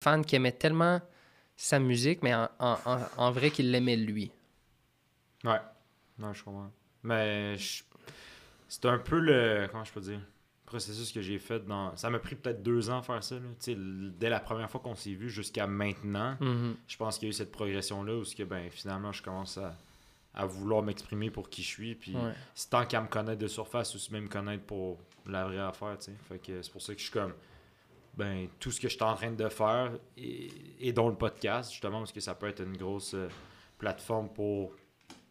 [0.00, 1.00] fans qui aimaient tellement
[1.56, 4.30] sa musique, mais en, en, en, en vrai qu'il l'aimait lui.
[5.44, 5.60] Ouais.
[6.18, 6.70] Non, je comprends.
[7.02, 7.82] Mais je-
[8.68, 9.66] c'est un peu le.
[9.70, 10.20] Comment je peux dire
[10.66, 11.96] processus que j'ai fait dans.
[11.96, 13.36] Ça m'a pris peut-être deux ans à faire ça.
[13.36, 13.74] là.
[14.18, 16.76] Dès la première fois qu'on s'est vu jusqu'à maintenant, Mhm.
[16.86, 19.56] je pense qu'il y a eu cette progression-là où ce que, ben, finalement je commence
[19.56, 19.74] à,
[20.34, 21.94] à vouloir m'exprimer pour qui je suis.
[21.94, 22.34] Puis Ouais.
[22.54, 25.96] c'est tant qu'à me connaître de surface ou même me connaître pour la vraie affaire.
[25.98, 26.16] tu sais.
[26.28, 27.32] Fait que c'est pour ça que je suis comme.
[28.18, 31.70] Ben, tout ce que je suis en train de faire et, et dont le podcast,
[31.70, 33.28] justement, parce que ça peut être une grosse euh,
[33.78, 34.74] plateforme pour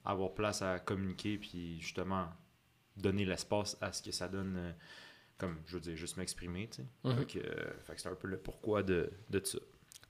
[0.05, 2.27] avoir place à communiquer puis justement
[2.95, 4.71] donner l'espace à ce que ça donne euh,
[5.38, 6.70] comme je veux dire juste m'exprimer
[7.03, 7.17] Mhm.
[7.17, 9.59] fait que, euh, c'est un peu le pourquoi de, de ça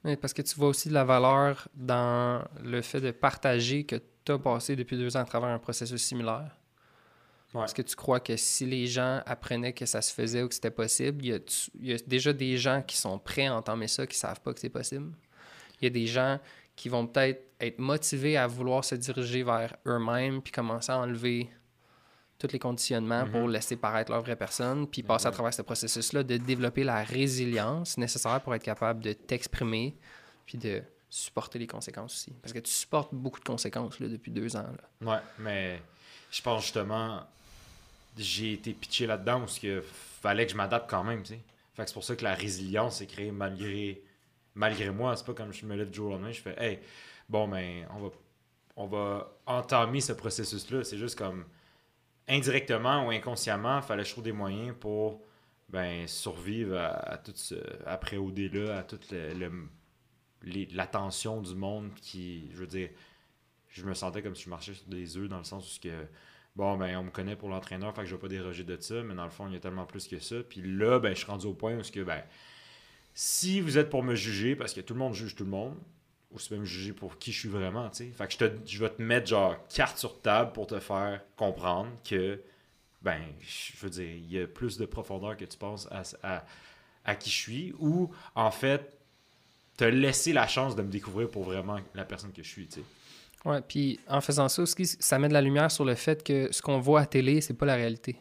[0.06, 3.96] Oui, parce que tu vois aussi de la valeur dans le fait de partager que
[4.24, 6.56] tu as passé depuis deux ans à travers un processus similaire.
[7.54, 7.64] Ouais.
[7.64, 10.54] Est-ce que tu crois que si les gens apprenaient que ça se faisait ou que
[10.54, 14.06] c'était possible, il y, a, y déjà des gens qui sont prêts à entendre ça,
[14.06, 15.14] qui savent pas que c'est possible?
[15.82, 16.40] Il y a des gens
[16.76, 21.50] qui vont peut-être être motivés à vouloir se diriger vers eux-mêmes puis commencer à enlever
[22.38, 23.32] tous les conditionnements Mhm.
[23.32, 27.04] pour laisser paraître leur vraie personne, puis passer à travers ce processus-là de développer la
[27.04, 29.98] résilience nécessaire pour être capable de t'exprimer
[30.46, 32.34] puis de supporter les conséquences aussi.
[32.42, 34.68] Parce que tu supportes beaucoup de conséquences là, depuis deux ans.
[35.02, 35.14] là.
[35.14, 35.82] ouais mais
[36.30, 37.24] je pense justement
[38.18, 41.40] j'ai été pitché là-dedans parce que fallait que je m'adapte quand même tu sais.
[41.76, 44.02] Fait c'est pour ça que la résilience est créée malgré
[44.56, 45.16] malgré moi.
[45.16, 46.80] C'est pas comme je me lève du jour au lendemain je fais hey
[47.30, 48.10] bon ben on va
[48.76, 51.46] on va entamer ce processus là c'est juste comme
[52.28, 55.22] indirectement ou inconsciemment, fallait que je trouve des moyens pour
[55.70, 59.14] ben, survivre à, tout ce après OD-là, à toute
[60.44, 62.90] l'attention du monde qui, je veux dire,
[63.70, 65.88] je me sentais comme si je marchais sur des œufs dans le sens où
[66.58, 69.04] bon, ben, on me connaît pour l'entraîneur, fait que je vais pas déroger de ça,
[69.04, 70.38] mais dans le fond, il y a tellement plus que ça.
[70.50, 72.24] Puis là, ben, je suis rendu au point où que, ben,
[73.14, 75.76] si vous êtes pour me juger, parce que tout le monde juge tout le monde,
[76.32, 78.12] ou c'est même juger pour qui je suis vraiment, tu sais.
[78.12, 81.22] Fait que je, te, je vais te mettre genre carte sur table pour te faire
[81.36, 82.42] comprendre que,
[83.04, 86.46] ben, je veux dire, il y a plus de profondeur que tu penses à, à,
[87.06, 88.98] à qui je suis, ou en fait,
[89.78, 92.80] te laisser la chance de me découvrir pour vraiment la personne que je suis, tu
[92.80, 92.86] sais.
[93.46, 94.64] Ouais, puis en faisant ça
[95.00, 97.54] ça met de la lumière sur le fait que ce qu'on voit à télé, c'est
[97.54, 98.18] pas la réalité.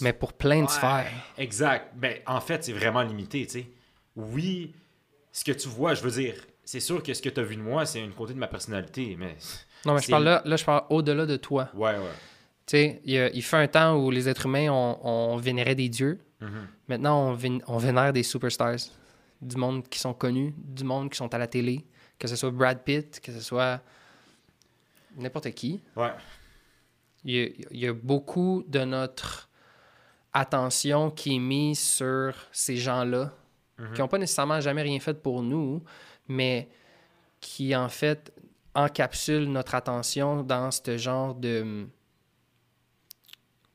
[0.00, 1.10] Mais pour plein de Ouais, sphères.
[1.38, 1.92] Exact.
[1.96, 3.66] Ben, en fait, c'est vraiment limité, tu sais.
[4.14, 4.74] Oui,
[5.32, 6.34] ce que tu vois, je veux dire,
[6.64, 8.46] c'est sûr que ce que tu as vu de moi, c'est une côté de ma
[8.46, 9.36] personnalité, mais
[9.84, 11.68] Non, mais je parle là, là, je parle au-delà de toi.
[11.74, 11.98] ouais, ouais.
[12.64, 15.36] Tu sais, il, y a- il fait un temps où les êtres humains, on, on
[15.36, 16.20] vénérait des dieux.
[16.40, 16.68] Mhm.
[16.86, 18.76] Maintenant, on, vén- on vénère des superstars.
[19.40, 21.84] Du monde qui sont connus, du monde qui sont à la télé.
[22.20, 23.80] Que ce soit Brad Pitt, que ce soit
[25.16, 25.82] n'importe qui.
[25.96, 26.12] Ouais.
[27.24, 29.48] Il y, a, il y a beaucoup de notre
[30.32, 33.32] attention qui est mise sur ces gens-là,
[33.78, 33.92] Mhm.
[33.94, 35.82] qui n'ont pas nécessairement jamais rien fait pour nous,
[36.28, 36.68] mais
[37.40, 38.32] qui en fait
[38.74, 41.86] encapsulent notre attention dans ce genre de,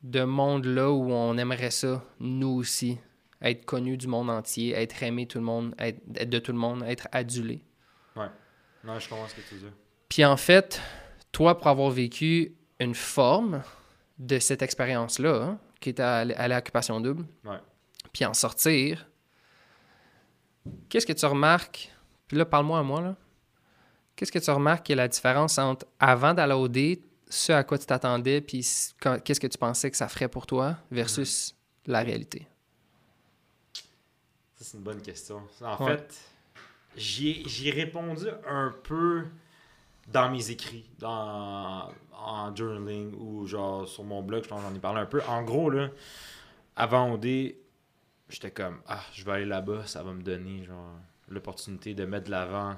[0.02, 2.98] de monde-là où on aimerait ça, nous aussi,
[3.42, 6.58] être connu du monde entier, être aimé tout le monde, être, être de tout le
[6.58, 7.62] monde, être adulé.
[8.84, 9.72] Non, je comprends ce que tu dire.
[10.08, 10.80] Puis en fait,
[11.32, 13.62] toi, pour avoir vécu une forme
[14.18, 17.58] de cette expérience-là, hein, qui est à, l'occupation double, Ouais.
[18.12, 19.08] puis en sortir,
[20.88, 21.92] qu'est-ce que tu remarques?
[22.26, 23.16] Puis là, parle-moi à moi, là.
[24.16, 27.62] Qu'est-ce que tu remarques qui est la différence entre avant d'aller au dé, ce à
[27.62, 28.66] quoi tu t'attendais, puis
[29.24, 31.54] qu'est-ce que tu pensais que ça ferait pour toi versus
[31.86, 32.48] la réalité?
[34.56, 35.40] Ça, c'est une bonne question.
[35.62, 35.96] En Ouais.
[35.98, 36.14] fait,
[36.96, 39.26] j'y ai, ai répondu un peu
[40.12, 44.74] dans mes écrits, dans, en journaling ou genre sur mon blog, je pense que j'en
[44.74, 45.22] ai parlé un peu.
[45.28, 45.88] En gros, là,
[46.76, 47.26] avant OD,
[48.28, 50.96] j'étais comme, ah, je vais aller là-bas, ça va me donner genre
[51.28, 52.76] l'opportunité de mettre de l'avant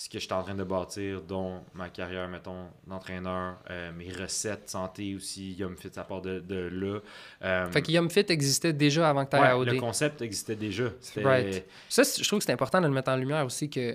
[0.00, 4.70] ce que j'étais en train de bâtir, dont ma carrière, mettons, d'entraîneur, euh, mes recettes
[4.70, 7.00] santé aussi, Yum Fit, ça part de, de là.
[7.42, 9.68] Euh, Fait que Yum Fit existait déjà avant que tu ailles ouais, à OD.
[9.68, 10.84] le concept existait déjà.
[11.16, 11.66] Right.
[11.90, 13.94] Ça, je trouve que c'est important de le mettre en lumière aussi que.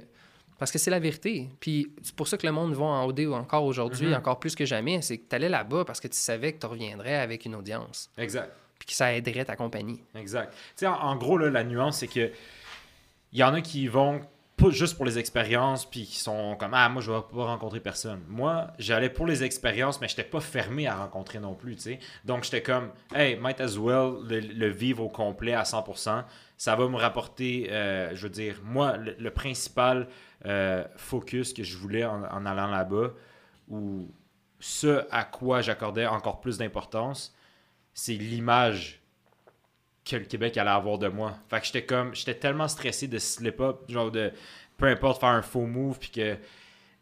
[0.58, 1.50] Parce que c'est la vérité.
[1.60, 4.14] Puis c'est pour ça que le monde va en OD encore aujourd'hui, Mhm.
[4.16, 5.02] encore plus que jamais.
[5.02, 8.10] C'est que tu allais là-bas parce que tu savais que tu reviendrais avec une audience.
[8.18, 8.52] Exact.
[8.80, 10.02] Puis que ça aiderait ta compagnie.
[10.16, 10.52] Exact.
[10.54, 12.32] Tu sais, en, en gros, là, la nuance, c'est que
[13.34, 14.22] il y en a qui vont
[14.58, 17.82] pas juste pour les expériences, puis qui sont comme Ah, moi, je vais pas rencontrer
[17.82, 18.22] personne.
[18.30, 22.00] Moi, j'allais pour les expériences, mais j'étais pas fermé à rencontrer non plus, tu sais.
[22.24, 26.24] Donc, j'étais comme Hey, might as well le, le vivre au complet à 100%.
[26.58, 30.08] Ça va me rapporter, euh, je veux dire, moi, le, le principal
[30.46, 33.14] euh, focus que je voulais en, allant là-bas,
[33.70, 34.12] ou
[34.60, 37.36] ce à quoi j'accordais encore plus d'importance,
[37.94, 39.02] c'est l'image
[40.04, 41.38] que le Québec allait avoir de moi.
[41.50, 44.32] Fait que j'étais comme, j'étais tellement stressé de slip up, genre de
[44.78, 46.38] peu importe faire un faux move, puis que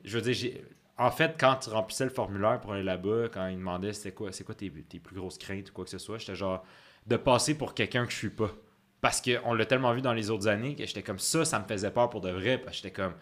[0.04, 0.54] je veux dire.
[0.96, 4.32] En fait, quand tu remplissais le formulaire pour aller là-bas, quand ils demandaient c'était quoi,
[4.32, 6.64] c'est quoi tes, tes plus grosses craintes ou quoi que ce soit, j'étais genre
[7.08, 8.52] de passer pour quelqu'un que je suis pas.
[9.04, 11.66] Parce qu'on l'a tellement vu dans les autres années que j'étais comme ça, ça me
[11.66, 12.58] faisait peur pour de vrai.
[12.58, 13.14] Parce que j'étais comme,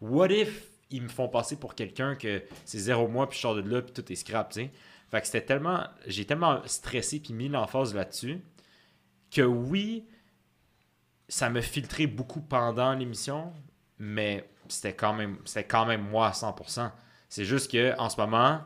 [0.00, 3.56] what if ils me font passer pour quelqu'un que c'est zéro mois, puis je sors
[3.56, 4.70] de là, puis tout est scrap, tu sais?
[5.10, 8.40] Fait que c'était tellement, j'ai tellement stressé puis mis l'emphase là-dessus
[9.32, 10.06] que oui,
[11.28, 13.52] ça me filtrait beaucoup pendant l'émission,
[13.98, 15.38] mais c'était quand même,
[15.68, 16.92] quand même moi à 100%.
[17.28, 18.60] C'est juste que en ce moment,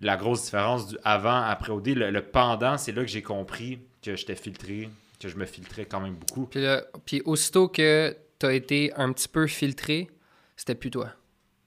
[0.00, 3.80] la grosse différence du avant, après OD, le, le pendant, c'est là que j'ai compris
[4.02, 4.88] que j'étais filtré,
[5.20, 6.46] que je me filtrais quand même beaucoup.
[6.46, 10.08] Puis, là, puis aussitôt que tu as été un petit peu filtré,
[10.56, 11.12] c'était plus toi.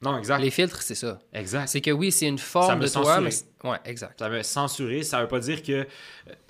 [0.02, 0.40] Non, exact.
[0.40, 1.20] Les filtres, c'est ça.
[1.32, 1.68] Exact.
[1.68, 3.30] C'est que oui, c'est une Ça forme me de toi, censurait.
[3.64, 3.70] mais...
[3.70, 4.18] Ouais, exact.
[4.20, 5.04] Ça m'a censuré.
[5.04, 5.86] Ça veut pas dire que euh,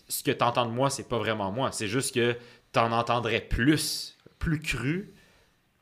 [0.07, 1.71] ce que tu entends de moi, c'est pas vraiment moi.
[1.71, 2.35] C'est juste que
[2.71, 5.13] tu en entendrais plus, plus cru.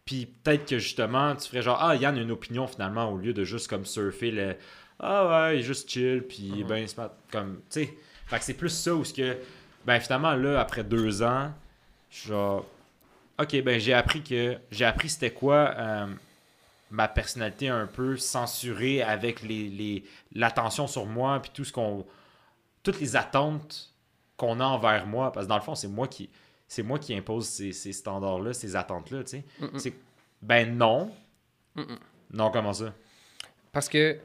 [0.05, 3.33] Puis peut-être que justement, tu ferais genre, ah, Yann a une opinion finalement, au lieu
[3.33, 4.55] de juste comme surfer le,
[4.99, 7.97] ah ouais, il est juste chill, puis ben, c'est pas comme, tu sais.
[8.25, 9.37] Fait que c'est plus ça où ce que,
[9.89, 11.51] ben finalement, là, après deux ans,
[12.11, 12.63] je suis genre,
[13.39, 16.05] ok, ben j'ai appris que, j'ai appris c'était quoi euh,
[16.91, 20.03] ma personnalité un peu censurée avec les, les-
[20.33, 22.05] l'attention sur moi, puis tout ce qu'on,
[22.83, 23.89] toutes les attentes
[24.37, 26.29] qu'on a envers moi, parce que dans le fond, c'est moi qui,
[26.67, 29.43] c'est moi qui impose ces, ces standards-là, ces attentes-là, tu sais.
[30.41, 31.11] Ben non.
[32.31, 32.93] Non, comment ça?
[33.71, 34.19] Parce que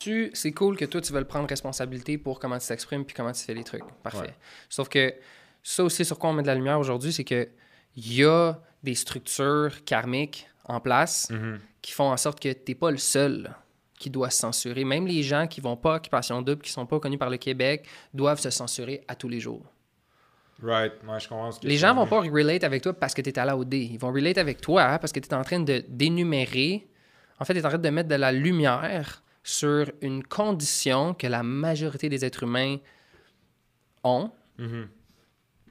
[0.00, 3.32] tu, c'est cool que toi, tu veux prendre responsabilité pour comment tu t'exprimes puis comment
[3.32, 3.84] tu fais les trucs.
[4.02, 4.18] Parfait.
[4.20, 4.34] Ouais.
[4.68, 5.14] Sauf que
[5.62, 7.48] ça aussi, sur quoi on met de la lumière aujourd'hui, c'est que
[7.96, 11.60] il y a des structures karmiques en place Mhm.
[11.82, 13.54] qui font en sorte que tu n'es pas le seul
[13.98, 14.84] qui doit se censurer.
[14.84, 17.86] Même les gens qui vont pas Occupation Double, qui sont pas connus par le Québec,
[18.12, 19.64] doivent se censurer à tous les jours.
[20.62, 23.20] Right, moi je comprends ce que Les gens vont pas relate avec toi parce que
[23.22, 23.78] tu es allé au dé.
[23.78, 26.86] Ils vont relate avec toi hein, parce que tu es en train de d'énumérer.
[27.40, 31.26] En fait, tu es en train de mettre de la lumière sur une condition que
[31.26, 32.78] la majorité des êtres humains
[34.02, 34.88] ont, Mhm.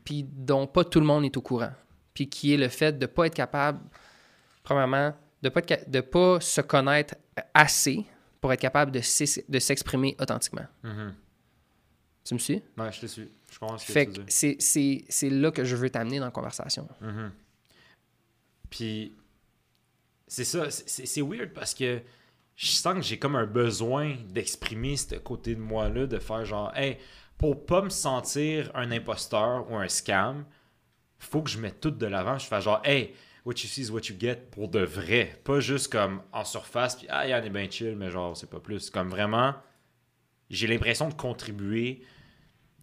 [0.05, 1.73] puis dont pas tout le monde est au courant.
[2.13, 3.79] Puis qui est le fait de pas être capable,
[4.63, 7.15] premièrement, de pas, ca- de pas se connaître
[7.53, 8.05] assez
[8.39, 10.67] pour être capable de s'ex- de s'exprimer authentiquement.
[10.83, 11.15] Mhm.
[12.23, 12.61] Tu me suis?
[12.77, 13.27] Ouais, je te suis.
[13.51, 16.87] Je comprends ce Fait que c'est- là que je veux t'amener dans la conversation.
[17.01, 17.31] Mhm.
[18.69, 19.13] Puis,
[20.27, 22.01] c'est ça, c'est weird parce que
[22.55, 26.71] je sens que j'ai comme un besoin d'exprimer ce côté de moi-là, de faire genre,
[26.75, 26.97] hey,
[27.37, 30.45] pour pas me sentir un imposteur ou un scam,
[31.19, 32.37] faut que je mette tout de l'avant.
[32.37, 33.13] Je fais genre, hey,
[33.45, 35.39] what you see is what you get pour de vrai.
[35.43, 38.59] Pas juste comme en surface, puis ah, Yann est bien chill, mais genre, c'est pas
[38.59, 38.89] plus.
[38.89, 39.55] Comme vraiment,
[40.49, 42.03] j'ai l'impression de contribuer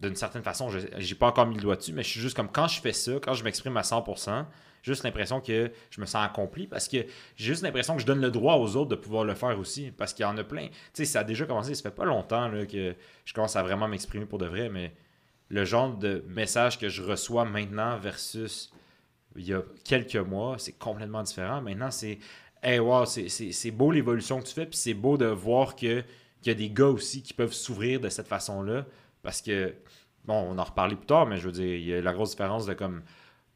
[0.01, 0.69] d'une certaine façon.
[0.97, 2.93] J'ai pas encore mis le doigt dessus, mais je suis juste comme quand je fais
[2.93, 4.45] ça, quand je m'exprime à 100%, j'ai
[4.81, 6.97] juste l'impression que je me sens accompli parce que
[7.35, 9.91] j'ai juste l'impression que je donne le droit aux autres de pouvoir le faire aussi.
[9.91, 10.67] Parce qu'il y en a plein.
[10.67, 12.95] Tu sais, ça a déjà commencé, ça fait pas longtemps que
[13.25, 14.93] je commence à vraiment m'exprimer pour de vrai, mais
[15.49, 18.71] le genre de message que je reçois maintenant versus
[19.35, 21.61] il y a quelques mois, c'est complètement différent.
[21.61, 22.19] Maintenant, c'est
[22.63, 26.05] Hey, wow, c'est- beau l'évolution que tu fais, puis c'est beau de voir qu'il
[26.45, 28.85] y a des gars aussi qui peuvent s'ouvrir de cette façon-là.
[29.23, 29.73] Parce que,
[30.25, 32.31] bon, on en reparlera plus tard, mais je veux dire, il y a la grosse
[32.31, 33.01] différence de comme,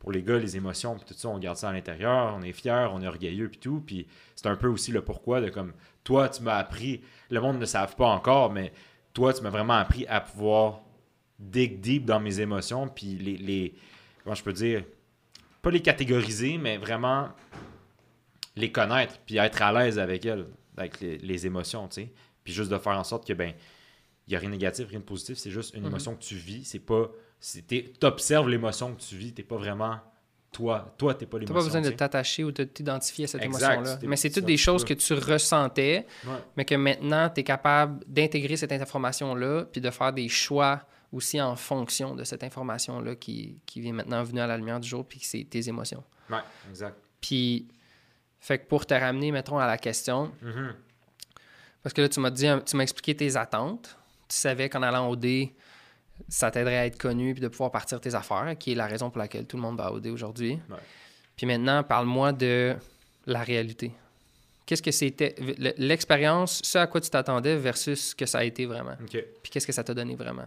[0.05, 2.51] pour les gars, les émotions, puis tout ça, on garde ça à l'intérieur, on est
[2.51, 3.81] fiers, on est orgueilleux, puis tout.
[3.83, 4.05] Puis
[4.35, 7.01] c'est un peu aussi le pourquoi de comme, toi, tu m'as appris,
[7.31, 8.71] le monde ne le savent pas encore, mais
[9.15, 10.81] toi, tu m'as vraiment appris à pouvoir
[11.39, 13.73] dig deep dans mes émotions, puis les, les
[14.23, 14.83] comment je peux dire,
[15.63, 17.29] pas les catégoriser, mais vraiment
[18.55, 20.45] les connaître, puis être à l'aise avec elles,
[20.77, 22.13] avec les, les émotions, tu sais.
[22.43, 23.53] Puis juste de faire en sorte que, ben,
[24.27, 25.87] il n'y a rien de négatif, rien de positif, c'est juste une Mhm.
[25.87, 27.09] émotion que tu vis, c'est pas.
[27.67, 29.99] Tu observes l'émotion que tu vis, t'es pas vraiment
[30.51, 30.93] toi.
[30.97, 31.53] Toi, t'es pas Tu l'émotion.
[31.55, 33.99] n'as pas besoin de t'attacher ou de t'identifier à cette émotion-là.
[34.03, 36.33] Mais c'est toutes des choses que tu ressentais, Ouais.
[36.57, 41.39] mais que maintenant, tu es capable d'intégrer cette information-là, puis de faire des choix aussi
[41.41, 45.05] en fonction de cette information-là qui, qui vient maintenant venue à la lumière du jour,
[45.05, 46.03] puis que c'est tes émotions.
[46.29, 46.95] Ouais, exact.
[47.21, 47.67] Puis,
[48.39, 50.73] fait que pour te ramener, mettons, à la question, Mhm.
[51.83, 53.97] parce que là, tu m'as dit, tu m'as expliqué tes attentes.
[54.27, 55.53] Tu savais qu'en allant au D,
[56.27, 59.09] ça t'aiderait à être connu puis de pouvoir partir tes affaires, qui est la raison
[59.09, 60.59] pour laquelle tout le monde va au D aujourd'hui.
[60.69, 60.77] Ouais.
[61.35, 62.75] Puis maintenant, parle-moi de
[63.25, 63.91] la réalité.
[64.65, 65.35] Qu'est-ce que c'était
[65.77, 68.95] l'expérience, ce à quoi tu t'attendais versus ce que ça a été vraiment?
[69.09, 70.45] Puis qu'est-ce que ça t'a donné vraiment?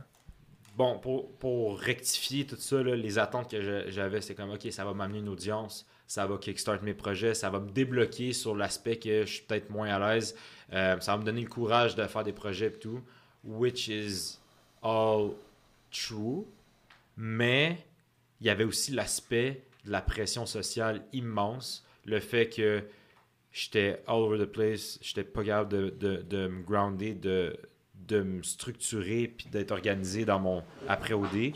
[0.76, 4.84] Bon, pour, pour rectifier tout ça, là, les attentes que j'avais, c'est comme, OK, ça
[4.84, 8.96] va m'amener une audience, ça va kickstart mes projets, ça va me débloquer sur l'aspect
[8.96, 10.34] que je suis peut-être moins à l'aise,
[10.72, 13.00] euh, ça va me donner le courage de faire des projets et tout,
[13.44, 14.38] which is
[14.82, 15.32] all
[15.90, 16.44] true,
[17.16, 17.78] mais
[18.40, 22.84] il y avait aussi l'aspect de la pression sociale immense, le fait que
[23.52, 27.56] j'étais all over the place, j'étais pas capable de, de, de me grounder, de,
[27.94, 31.52] de me structurer puis d'être organisé dans mon après-OD.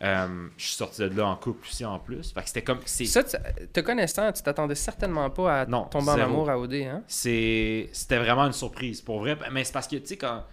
[0.00, 2.32] Euh, je suis sorti de là en couple aussi en plus.
[2.32, 2.78] Fait que c'était comme.
[2.86, 7.02] Ça, te connaissant, tu t'attendais certainement pas à Non, tomber en amour à OD, hein?
[7.08, 10.44] c'est c'était vraiment une surprise pour vrai mais c'est parce que tu sais quand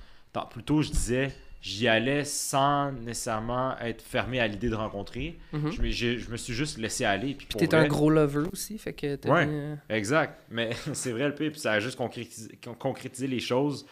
[0.49, 1.31] plus tôt je disais
[1.67, 5.71] j'y allais sans nécessairement être fermé à l'idée de rencontrer Mhm.
[5.71, 8.77] je, me, j'ai- je me suis juste laissé aller puis t'es un gros lover aussi,
[8.77, 9.47] fait que t'as Ouais.
[9.49, 13.39] euh, exact mais c'est vrai le pire puis ça a juste concrétisé, con- concrétisé les
[13.39, 13.85] choses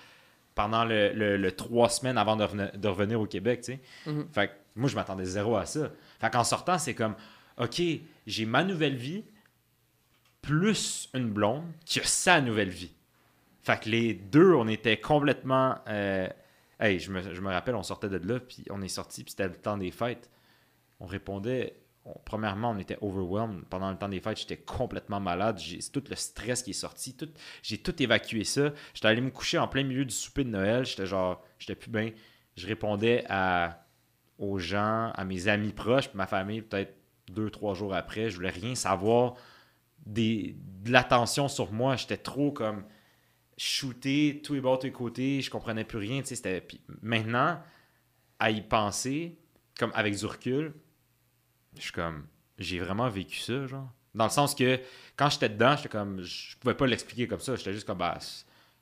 [0.53, 3.79] pendant le, le- le trois semaines avant de, revenir- de revenir au Québec tu sais
[4.05, 4.27] Mhm.
[4.31, 5.89] fait que moi je m'attendais zéro à ça
[6.19, 7.15] fait qu'en sortant c'est comme
[7.57, 7.81] ok
[8.27, 9.23] j'ai ma nouvelle vie
[10.41, 12.91] plus une blonde qui a sa nouvelle vie
[13.61, 15.77] fait que les deux, on était complètement.
[15.87, 16.27] euh,
[16.83, 19.55] Hey, je me, rappelle, on sortait de là, puis on est sorti, puis c'était le
[19.55, 20.29] temps des fêtes.
[20.99, 21.77] On répondait.
[22.05, 23.63] on- premièrement, on était overwhelmed.
[23.69, 25.57] Pendant le temps des fêtes, j'étais complètement malade.
[25.59, 27.15] J'ai tout le stress qui est sorti.
[27.61, 28.73] J'ai tout évacué ça.
[28.93, 30.85] J'étais allé me coucher en plein milieu du souper de Noël.
[30.85, 32.11] J'étais genre, j'étais plus bien.
[32.57, 33.85] Je répondais à,
[34.37, 36.95] aux gens, à mes amis proches, puis ma famille, peut-être
[37.29, 38.29] deux, trois jours après.
[38.29, 39.35] Je voulais rien savoir
[40.05, 41.95] des, de l'attention sur moi.
[41.95, 42.83] J'étais trop comme
[43.57, 46.23] shooté, tous les bords, tous les côtés, je comprenais plus rien.
[46.23, 47.61] sais, c'était- puis maintenant,
[48.39, 49.37] à y penser,
[49.77, 50.73] comme avec du recul,
[51.77, 52.25] je suis comme,
[52.57, 53.91] j'ai vraiment vécu ça, genre.
[54.13, 54.79] Dans le sens que
[55.15, 57.55] quand j'étais dedans, j'étais comme, je pouvais pas l'expliquer comme ça.
[57.55, 58.19] J'étais juste comme, bah,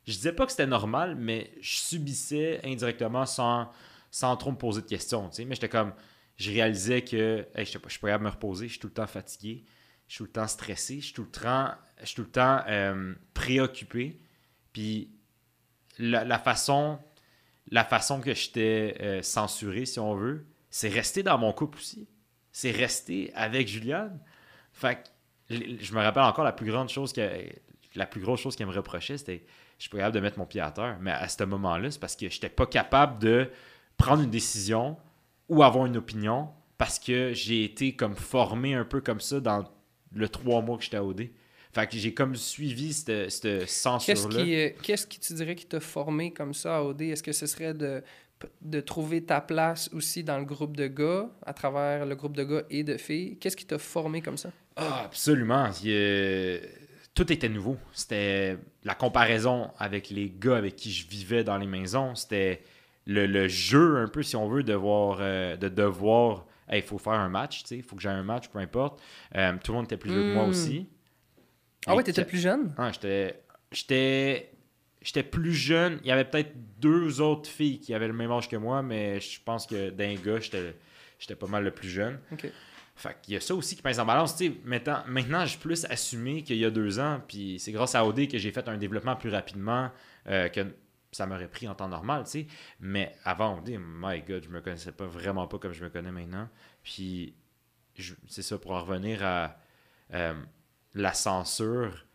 [0.05, 3.71] je disais pas que c'était normal, mais je subissais indirectement sans,
[4.09, 5.29] sans trop me poser de questions.
[5.29, 5.45] tu sais.
[5.45, 5.93] Mais j'étais comme,
[6.37, 8.93] je réalisais que hey, je suis pas capable de me reposer, je suis tout le
[8.93, 9.63] temps fatigué,
[10.07, 11.71] je suis tout le temps stressé, je suis tout le temps,
[12.03, 14.17] je tout le temps euh, préoccupé.
[14.73, 15.11] Puis
[15.99, 16.99] la, façon,
[17.69, 22.07] la façon que j'étais euh, censuré, si on veut, c'est rester dans mon couple aussi.
[22.51, 24.19] C'est rester avec Juliane.
[24.73, 25.03] Fait
[25.49, 27.29] que je me rappelle encore la plus grande chose que
[27.95, 29.45] la plus grosse chose qu'elle me reprochait, c'était
[29.77, 30.97] je suis pas capable de mettre mon pied à terre.
[31.01, 33.49] Mais à ce moment-là, c'est parce que j'étais pas capable de
[33.97, 34.95] prendre une décision
[35.49, 39.63] ou avoir une opinion parce que j'ai été comme formé un peu comme ça dans
[40.13, 41.33] le trois mois que j'étais à.
[41.73, 44.43] Fait que j'ai comme suivi cette, cette Qu'est-ce censure-là.
[44.43, 47.01] qui, euh, qu'est-ce qui tu dirais qui t'a formé comme ça à OD?
[47.01, 48.03] Est-ce que ce serait de,
[48.61, 52.43] de trouver ta place aussi dans le groupe de gars, à travers le groupe de
[52.43, 53.37] gars et de filles?
[53.39, 54.51] Qu'est-ce qui t'a formé comme ça?
[54.75, 55.69] Ah, absolument.
[55.83, 56.59] Il,
[57.13, 57.77] tout était nouveau.
[57.93, 62.15] C'était la comparaison avec les gars avec qui je vivais dans les maisons.
[62.15, 62.61] C'était
[63.05, 66.45] le, le jeu, un peu, si on veut, de, voir, euh, de devoir.
[66.73, 69.01] Il faut faire un match, il faut que j'ai un match, peu importe.
[69.35, 70.49] Euh, tout le monde était plus vieux que moi Hmm.
[70.49, 70.87] aussi.
[71.87, 72.73] Ah ouais, t'étais plus jeune?
[72.77, 73.41] Ah, j'étais.
[73.71, 74.51] J'étais.
[75.01, 75.99] J'étais plus jeune.
[76.03, 79.19] Il y avait peut-être deux autres filles qui avaient le même âge que moi, mais
[79.19, 80.75] je pense que d'un gars, j'étais
[81.17, 82.19] j'étais pas mal le plus jeune.
[82.31, 82.47] Ok.
[82.95, 84.35] Fait qu'il y a ça aussi qui pèse en balance.
[84.35, 87.95] Tu sais, maintenant, maintenant j'ai plus assumé qu'il y a deux ans, puis c'est grâce
[87.95, 89.89] à OD que j'ai fait un développement plus rapidement
[90.27, 90.61] euh, que
[91.11, 92.47] ça m'aurait pris en temps normal, tu sais.
[92.79, 96.11] Mais avant OD, my God, je me connaissais pas vraiment pas comme je me connais
[96.11, 96.47] maintenant.
[96.83, 97.33] Puis,
[98.27, 99.57] c'est ça, pour en revenir à
[100.13, 100.33] euh,
[100.93, 102.05] la censure,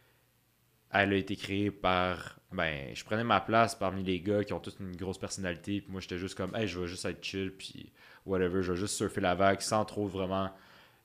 [0.93, 2.39] elle a été créée par.
[2.53, 5.91] Ben, je prenais ma place parmi les gars qui ont tous une grosse personnalité, puis
[5.93, 7.93] moi j'étais juste comme, hey, je vais juste être chill, puis
[8.25, 10.51] whatever, je vais juste surfer la vague sans trop vraiment.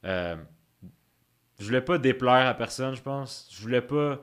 [0.05, 0.35] euh,
[1.59, 3.47] je voulais pas déplaire à personne, je pense.
[3.51, 4.19] Je voulais pas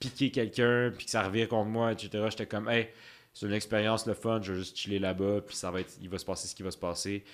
[0.00, 2.26] piquer quelqu'un, puis que ça revire contre moi, etc.
[2.30, 2.88] J'étais comme, hey,
[3.34, 6.08] c'est une expérience le fun, je vais juste chiller là-bas, puis ça va être, il
[6.08, 7.24] va se passer ce qui va se passer.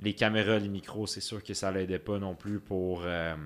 [0.00, 3.36] Les caméras, les micros, c'est sûr que ça l'aidait pas non plus pour euh,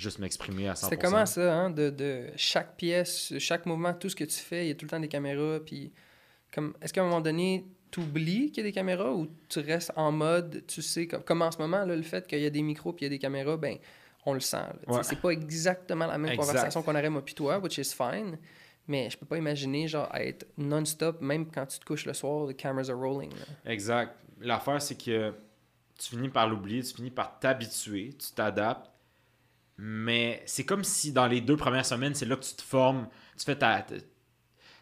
[0.00, 0.76] juste m'exprimer à 100%.
[0.84, 1.70] C'était comment ça, hein?
[1.70, 4.84] De, de chaque pièce, chaque mouvement, tout ce que tu fais, il y a tout
[4.86, 5.60] le temps des caméras.
[5.64, 5.92] Puis,
[6.52, 9.60] comme, est-ce qu'à un moment donné, tu oublies qu'il y a des caméras ou tu
[9.60, 12.46] restes en mode, tu sais, comme, comme en ce moment, là, le fait qu'il y
[12.46, 13.76] a des micros puis il y a des caméras, ben,
[14.26, 14.58] on le sent.
[14.86, 15.02] Ouais.
[15.02, 16.46] C'est pas exactement la même Exact.
[16.46, 18.38] conversation qu'on aurait moi puis toi, which is fine.
[18.86, 22.48] Mais je peux pas imaginer, genre, être non-stop, même quand tu te couches le soir,
[22.48, 23.30] the cameras are rolling.
[23.30, 23.72] là.
[23.72, 24.16] Exact.
[24.40, 25.32] L'affaire, c'est que
[25.98, 28.90] tu finis par l'oublier, tu finis par t'habituer, tu t'adaptes.
[29.82, 33.08] Mais c'est comme si dans les deux premières semaines, c'est là que tu te formes,
[33.38, 33.84] tu fais ta,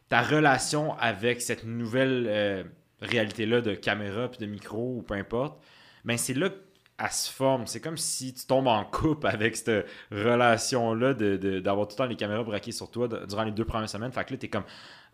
[0.09, 2.65] ta, relation avec cette nouvelle euh,
[3.01, 5.63] réalité-là de caméra puis de micro ou peu importe.
[6.05, 7.67] Mais c'est là qu'elle se forme.
[7.69, 11.99] C'est comme si tu tombes en couple avec cette relation-là de- de- d'avoir tout le
[11.99, 14.11] temps les caméras braquées sur toi durant les deux premières semaines.
[14.13, 14.65] Fait que là, t'es comme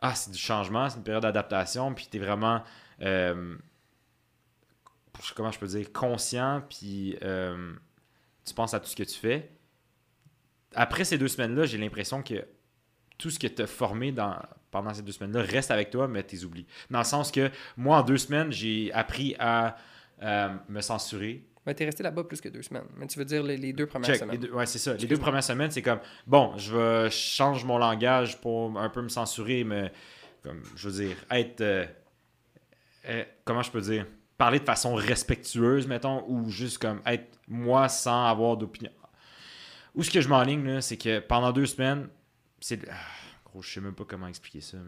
[0.01, 2.63] Ah, c'est du changement, c'est une période d'adaptation, puis t'es vraiment.
[3.03, 3.57] euh,
[5.35, 7.73] comment je peux dire, conscient, puis euh,
[8.45, 9.51] tu penses à tout ce que tu fais.
[10.75, 12.45] Après ces deux semaines-là, j'ai l'impression que
[13.19, 14.37] tout ce que tu as formé dans,
[14.71, 16.67] pendant ces deux semaines-là reste avec toi, mais tu oublies.
[16.91, 19.77] Dans le sens que moi, en deux semaines, j'ai appris à
[20.23, 22.85] euh, me censurer, Ben, t'es resté là-bas plus que deux semaines.
[22.97, 24.39] Mais tu veux dire les, les deux premières Check, semaines.
[24.41, 24.95] deux- ouais, c'est ça.
[24.95, 28.89] Les deux premières semaines, c'est comme, bon, je vais je change mon langage pour un
[28.91, 29.93] peu me censurer, mais,
[30.43, 31.61] comme, je veux dire, être.
[31.61, 31.87] euh,
[33.09, 34.07] euh, comment je peux dire?
[34.37, 38.91] Parler de façon respectueuse, mettons, ou juste comme être moi sans avoir d'opinion.
[39.95, 42.09] Où ce que je m'enligne, là, c'est que pendant deux semaines,
[42.61, 42.81] c'est.
[42.91, 42.95] ah,
[43.45, 44.79] gros, je sais même pas comment expliquer ça.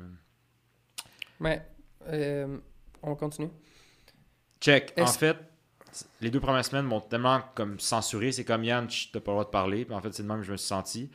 [1.40, 1.66] Mais
[2.08, 2.58] euh,
[3.02, 3.50] on continue.
[4.60, 4.92] Check.
[4.98, 5.36] En fait,
[6.20, 8.32] les deux premières semaines m'ont tellement comme censuré.
[8.32, 9.84] C'est comme Yann, tu t'as pas le droit de parler.
[9.84, 11.10] Puis en fait, c'est de même que je me suis senti.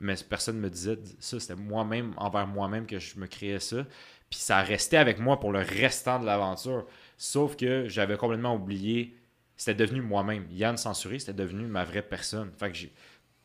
[0.00, 1.40] Mais personne me disait ça.
[1.40, 3.84] C'était moi-même, envers moi-même, que je me créais ça.
[4.30, 6.86] Puis ça restait avec moi pour le restant de l'aventure.
[7.16, 9.16] Sauf que j'avais complètement oublié.
[9.56, 10.46] C'était devenu moi-même.
[10.50, 12.52] Yann censuré, c'était devenu ma vraie personne.
[12.56, 12.92] Fait que j'ai-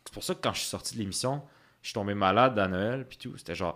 [0.05, 1.41] c'est pour ça que quand je suis sorti de l'émission,
[1.81, 3.05] je suis tombé malade à Noël.
[3.07, 3.37] Puis tout.
[3.37, 3.75] C'était genre.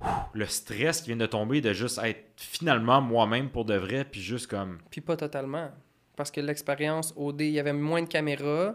[0.00, 4.04] ouf, Le stress qui vient de tomber de juste être finalement moi-même pour de vrai.
[4.04, 4.78] Puis juste comme.
[4.90, 5.70] Puis pas totalement.
[6.16, 8.74] Parce que l'expérience OD, il y avait moins de caméras,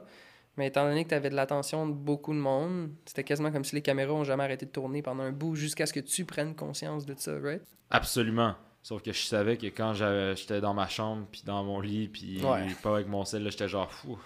[0.58, 3.64] mais étant donné que tu avais de l'attention de beaucoup de monde, c'était quasiment comme
[3.64, 6.24] si les caméras ont jamais arrêté de tourner pendant un bout jusqu'à ce que tu
[6.26, 7.64] prennes conscience de ça, right?
[7.90, 8.56] Absolument.
[8.84, 9.94] Sauf que je savais que quand
[10.36, 12.68] j'étais dans ma chambre, puis dans mon lit, puis Ouais.
[12.84, 14.20] pas avec mon sel, j'étais genre fou.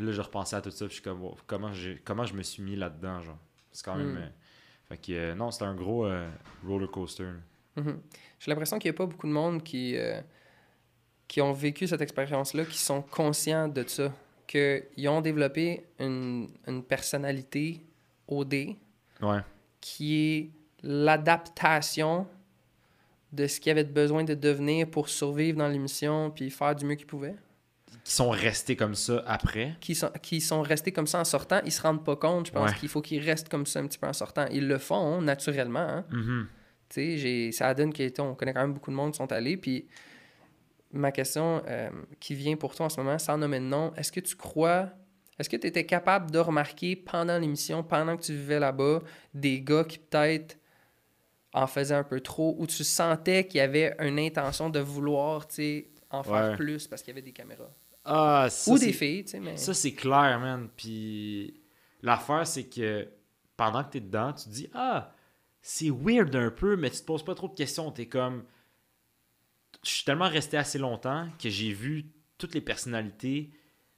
[0.00, 1.70] Là, je repensais à tout ça, puis je suis comme, wow, comment,
[2.04, 3.38] comment je me suis mis là-dedans, genre?
[3.72, 4.14] C'est quand même.
[4.14, 4.16] Mm.
[4.18, 4.28] euh,
[4.88, 6.28] fait que, euh, non, c'était un gros euh,
[6.66, 7.28] roller coaster.
[7.76, 8.00] Mhm.
[8.40, 10.20] J'ai l'impression qu'il n'y a pas beaucoup de monde qui, euh,
[11.28, 14.12] qui ont vécu cette expérience-là, qui sont conscients de ça,
[14.48, 17.86] qu'ils ont développé une, une personnalité
[18.26, 18.76] OD
[19.22, 19.40] Ouais.
[19.80, 20.50] qui est
[20.82, 22.26] l'adaptation
[23.32, 26.96] de ce qu'ils avaient besoin de devenir pour survivre dans l'émission puis faire du mieux
[26.96, 27.36] qu'ils pouvaient.
[28.04, 29.74] Qui sont restés comme ça après?
[29.80, 32.52] Qui sont, qui sont restés comme ça en sortant, ils se rendent pas compte, je
[32.52, 32.76] pense Ouais.
[32.76, 34.46] qu'il faut qu'ils restent comme ça un petit peu en sortant.
[34.50, 35.78] Ils le font naturellement.
[35.80, 36.04] hein.
[36.10, 39.56] Tu sais, j'ai- ça donne qu'on connaît quand même beaucoup de monde qui sont allés.
[39.56, 39.86] Puis
[40.92, 44.10] ma question euh, qui vient pour toi en ce moment, sans nommer de nom, est-ce
[44.10, 44.88] que tu crois,
[45.38, 49.00] est-ce que tu étais capable de remarquer pendant l'émission, pendant que tu vivais là-bas,
[49.34, 50.58] des gars qui peut-être
[51.52, 55.46] en faisaient un peu trop, ou tu sentais qu'il y avait une intention de vouloir,
[55.48, 56.56] tu sais, en faire Ouais.
[56.56, 57.70] plus parce qu'il y avait des caméras?
[58.12, 59.56] Ah, ça, ou des filles, tu sais, mais...
[59.56, 60.68] Ça, c'est clair, man.
[60.76, 61.60] Puis
[62.02, 63.08] l'affaire, c'est que
[63.56, 65.14] pendant que t'es dedans, tu te dis Ah,
[65.62, 67.90] c'est weird un peu, mais tu te poses pas trop de questions.
[67.92, 68.44] T'es comme.
[69.84, 73.50] Je suis tellement resté assez longtemps que j'ai vu toutes les personnalités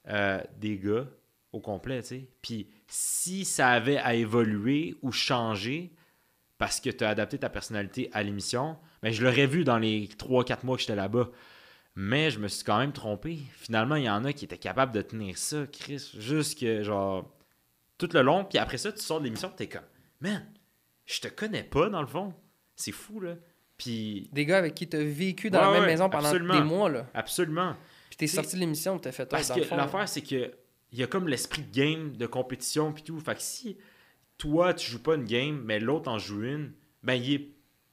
[0.09, 1.07] euh, des gars
[1.53, 2.29] au complet, tu sais.
[2.42, 5.94] Puis si ça avait à évoluer ou changer
[6.59, 10.07] parce que tu as adapté ta personnalité à l'émission, ben je l'aurais vu dans les
[10.07, 11.31] 3-4 mois que j'étais là-bas.
[11.94, 13.38] Mais je me suis quand même trompé.
[13.55, 16.12] Finalement, il y en a qui étaient capables de tenir ça, Chris.
[16.18, 17.31] Juste que, genre,
[17.98, 18.44] tout le long.
[18.46, 19.83] Puis après ça, tu sors de l'émission, t'es comme,
[20.20, 20.46] man,
[21.05, 22.33] je te connais pas, dans le fond.
[22.76, 23.35] C'est fou, là.
[23.76, 26.28] Puis, Des gars avec qui tu as vécu dans Ouais, la même ouais, maison pendant
[26.28, 26.55] absolument.
[26.55, 27.07] des mois, là.
[27.14, 27.76] absolument.
[28.09, 30.52] Puis t'es sorti de l'émission, t'as fait Parce dans que l'affaire, c'est que
[30.92, 33.18] il y a comme l'esprit de game, de compétition, puis tout.
[33.20, 33.78] Fait que si
[34.38, 37.48] toi, tu joues pas une game, mais l'autre en joue une, ben, il est-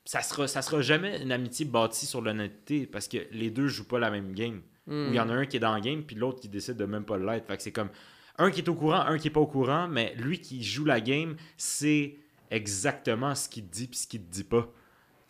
[0.09, 3.87] ça sera, ça sera jamais une amitié bâtie sur l'honnêteté parce que les deux jouent
[3.87, 4.59] pas la même game.
[4.87, 5.05] Hmm.
[5.05, 6.77] Ou il y en a un qui est dans le game, puis l'autre qui décide
[6.77, 7.45] de même pas l'être.
[7.45, 7.89] Fait que c'est comme
[8.39, 10.83] un qui est au courant, un qui est pas au courant, mais lui qui joue
[10.83, 12.15] la game, c'est
[12.49, 14.67] exactement ce qu'il te dit, puis ce qu'il te dit pas.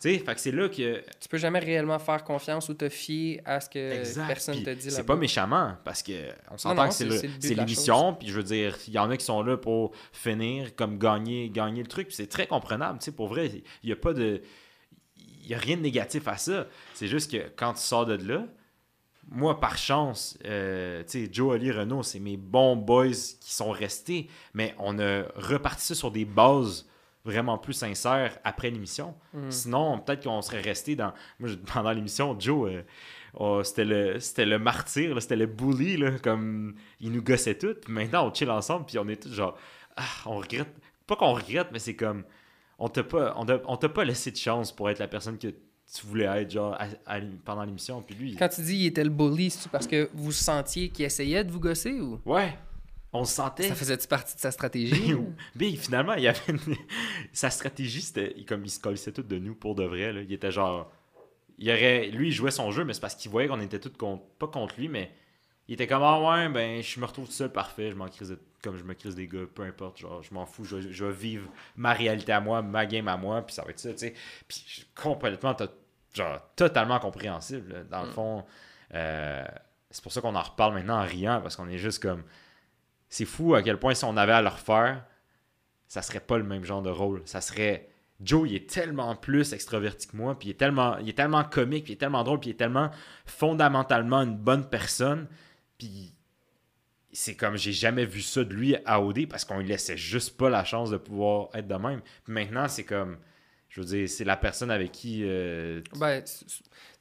[0.00, 1.02] Tu sais, fait que c'est là que.
[1.20, 4.28] Tu peux jamais réellement faire confiance ou te fier à ce que Exact.
[4.28, 5.12] personne te dit C'est là-bas.
[5.14, 8.42] pas méchamment, parce que on s'entend que c'est c'est- c'est c'est l'émission, puis je veux
[8.44, 12.06] dire, il y en a qui sont là pour finir, comme gagner, gagner le truc,
[12.12, 13.50] c'est très comprenable, tu sais, pour vrai,
[13.82, 14.40] il y a pas de...
[15.50, 18.14] Il y a rien de négatif à ça, c'est juste que quand tu sors de
[18.14, 18.46] là,
[19.28, 23.10] moi, par chance, euh, tu sais, Joe, Ali, Renault, c'est mes bons boys
[23.40, 26.88] qui sont restés, mais on a reparti ça sur des bases
[27.24, 29.16] vraiment plus sincères après l'émission.
[29.34, 29.50] Hmm.
[29.50, 31.12] Sinon, peut-être qu'on serait resté dans.
[31.40, 32.82] Moi, pendant l'émission, Joe, euh,
[33.34, 37.74] oh, c'était le, c'était le martyr, c'était le bully, là, comme il nous gossait tout.
[37.74, 39.58] Puis maintenant, on chill ensemble, puis on est tous genre,
[39.96, 40.72] ah, on regrette.
[41.08, 42.22] Pas qu'on regrette, mais c'est comme,
[42.80, 46.06] on t'a pas, on t'a, pas laissé de chance pour être la personne que tu
[46.06, 48.02] voulais être, genre, à- à l'ém- pendant l'émission.
[48.02, 51.04] Puis lui, Quand tu dis il était le bully, c'est parce que vous sentiez qu'il
[51.04, 52.20] essayait de vous gosser ou?
[52.24, 52.56] Ouais,
[53.12, 53.68] on se sentait.
[53.68, 55.14] ça faisait-tu partie de sa stratégie?
[55.56, 56.58] Mais finalement, il y avait une-
[57.32, 60.12] sa stratégie, c'était comme il se colissait tout de nous pour de vrai.
[60.12, 60.22] Là.
[60.22, 60.90] Il était genre.
[61.58, 62.06] Il aurait...
[62.06, 64.22] Lui, il jouait son jeu, mais c'est parce qu'il voyait qu'on était tous contre...
[64.38, 65.10] pas contre lui, mais
[65.68, 68.30] il était comme Ah ouais, ben je me retrouve tout seul, parfait, je m'en crise
[68.30, 70.92] de- comme je me crise des gars, peu importe, genre je m'en fous, je, vais-
[70.92, 73.78] je vais vivre ma réalité à moi, ma game à moi, puis ça va être
[73.78, 74.14] ça, tu sais.
[74.48, 75.56] Puis je- complètement,
[76.14, 77.82] genre totalement compréhensible, là.
[77.84, 78.12] dans le Mm.
[78.12, 78.44] fond.
[78.94, 79.44] euh,
[79.90, 82.22] c'est pour ça qu'on en reparle maintenant en riant, parce qu'on est juste comme
[83.08, 85.04] c'est fou à quel point si on avait à le refaire,
[85.88, 87.22] ça serait pas le même genre de rôle.
[87.24, 87.88] Ça serait.
[88.20, 91.42] Joe, il est tellement plus extraverti que moi, puis il est tellement, il est tellement
[91.42, 92.90] comique, puis il est tellement drôle, puis il est tellement
[93.26, 95.26] fondamentalement une bonne personne
[95.78, 96.12] Puis
[97.12, 100.36] c'est comme j'ai jamais vu ça de lui à OD parce qu'on lui laissait juste
[100.36, 102.00] pas la chance de pouvoir être de même.
[102.24, 103.18] Puis maintenant, c'est comme.
[103.68, 105.22] Je veux dire, c'est la personne avec qui.
[105.24, 106.24] euh, Ben,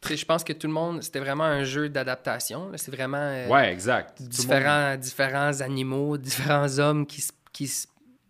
[0.07, 2.71] je pense que tout le monde, c'était vraiment un jeu d'adaptation.
[2.75, 4.19] C'est vraiment euh, Ouais, exact.
[4.19, 7.71] Monde- différents, différents animaux, différents hommes qui, qui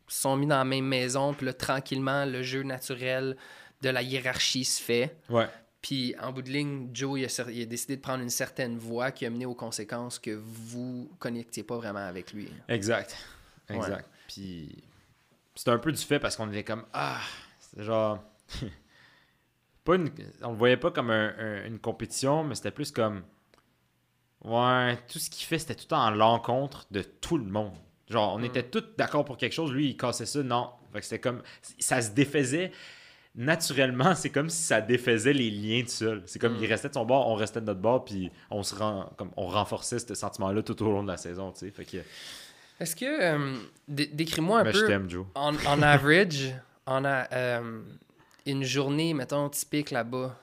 [0.08, 1.34] sont mis dans la même maison.
[1.34, 3.36] Puis là, tranquillement, le jeu naturel
[3.82, 5.18] de la hiérarchie se fait.
[5.30, 5.48] Ouais.
[5.82, 8.30] Puis en bout de ligne, Joe, il a, cer- il a décidé de prendre une
[8.30, 12.52] certaine voie qui a mené aux conséquences que vous connectiez pas vraiment avec lui.
[12.68, 13.15] Exact.
[13.70, 14.10] Exact.
[14.28, 14.84] Puis
[15.56, 17.22] c'était un peu du fait parce qu'on était comme Ah,
[17.60, 18.22] c'était genre.
[19.84, 20.10] pas une...
[20.42, 23.24] On le voyait pas comme un- un- une compétition, mais c'était plus comme.
[24.44, 27.74] Ouais, tout ce qu'il fait, c'était tout en l'encontre de tout le monde.
[28.10, 28.46] Genre, on Mm.
[28.46, 30.72] était tous d'accord pour quelque chose, lui, il cassait ça, non.
[30.94, 31.42] Fait que c'était comme.
[31.80, 32.72] Ça se défaisait.
[33.36, 36.24] Naturellement, c'est comme si ça défaisait les liens tout seul.
[36.26, 36.63] C'est comme Mm.
[36.63, 39.30] il restait de son bord, on restait de notre bord, puis on se rend, comme
[39.38, 41.72] on renforçait ce sentiment-là tout au long de la saison, tu sais.
[41.72, 41.98] Fait que.
[42.80, 43.06] Est-ce que.
[43.06, 44.86] euh, dé- Décris-moi un Mais peu.
[44.88, 45.26] t'aime, Joe.
[45.36, 46.54] En, en average,
[46.88, 47.82] on a euh,
[48.46, 50.36] une journée, mettons, typique là-bas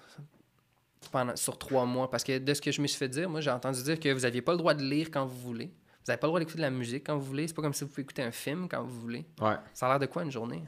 [1.10, 2.08] pendant, sur trois mois?
[2.10, 4.12] Parce que de ce que je me suis fait dire, moi, j'ai entendu dire que
[4.12, 5.66] vous n'aviez pas le droit de lire quand vous voulez.
[5.66, 7.48] Vous n'avez pas le droit d'écouter de la musique quand vous voulez.
[7.48, 9.24] C'est pas comme si vous pouvez écouter un film quand vous voulez.
[9.40, 9.56] Ouais.
[9.74, 10.62] Ça a l'air de quoi une journée?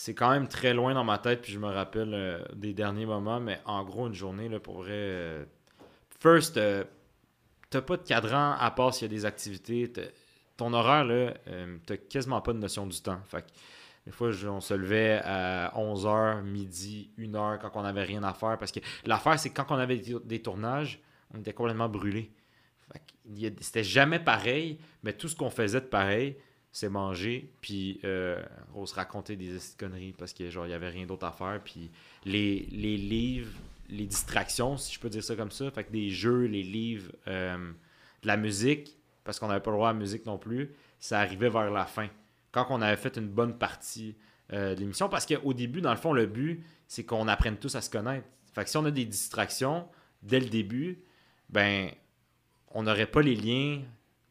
[0.00, 3.04] C'est quand même très loin dans ma tête, puis je me rappelle euh, des derniers
[3.04, 4.92] moments, mais en gros, une journée, là, pour vrai.
[4.92, 5.44] euh,
[6.20, 6.84] first, euh,
[7.68, 9.92] t'as pas de cadran à part s'il y a des activités.
[10.56, 11.34] Ton horaire, là,
[11.84, 13.18] t'as quasiment pas de notion du temps.
[13.26, 13.44] Fait
[14.06, 18.56] des fois, on se levait à 11h, midi, 1h, quand on avait rien à faire.
[18.56, 21.00] Parce que l'affaire, c'est que quand on avait des, des tournages,
[21.34, 22.30] on était complètement brûlés.
[23.60, 26.36] C'était jamais pareil, mais tout ce qu'on faisait de pareil,
[26.72, 28.42] c'est manger, puis euh,
[28.74, 31.60] on se raconter des conneries parce que genre il y avait rien d'autre à faire,
[31.64, 31.90] puis
[32.24, 33.52] les, les livres,
[33.88, 37.10] les distractions, si je peux dire ça comme ça, fait que des jeux, les livres,
[37.26, 37.72] euh,
[38.22, 41.20] de la musique, parce qu'on n'avait pas le droit à la musique non plus, ça
[41.20, 42.08] arrivait vers la fin.
[42.52, 44.16] Quand on avait fait une bonne partie
[44.52, 47.74] euh, de l'émission, parce qu'au début, dans le fond, le but, c'est qu'on apprenne tous
[47.74, 48.26] à se connaître.
[48.54, 49.86] Fait que si on a des distractions
[50.22, 51.02] dès le début,
[51.50, 51.90] ben
[52.70, 53.82] on n'aurait pas les liens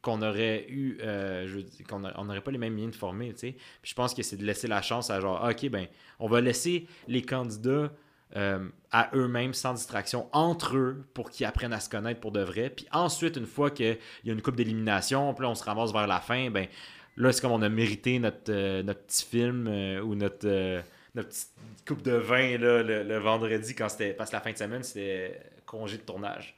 [0.01, 3.33] qu'on aurait eu, euh, je qu'on n'aurait pas les mêmes liens de former.
[3.33, 5.87] Puis je pense que c'est de laisser la chance à genre, ok, ben,
[6.19, 7.91] on va laisser les candidats
[8.35, 12.41] euh, à eux-mêmes, sans distraction, entre eux, pour qu'ils apprennent à se connaître pour de
[12.41, 12.69] vrai.
[12.69, 16.07] Puis ensuite, une fois qu'il y a une coupe d'élimination, puis on se ramasse vers
[16.07, 16.67] la fin, ben,
[17.15, 19.67] là, c'est comme on a mérité notre, euh, petit film
[20.03, 20.83] ou notre,
[21.15, 21.49] notre petite
[21.87, 24.83] coupe de vin là, le, le vendredi, quand c'était, parce que la fin de semaine,
[24.83, 26.56] c'était congé de tournage.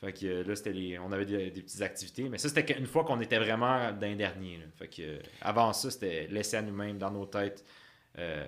[0.00, 2.28] Fait que euh, là, c'était les, on avait des, petites activités.
[2.28, 4.60] Mais ça, c'était une fois qu'on était vraiment d'un dernier.
[4.76, 7.64] Fait que euh, avant ça, c'était laissé à nous-mêmes, dans nos têtes,
[8.18, 8.46] euh,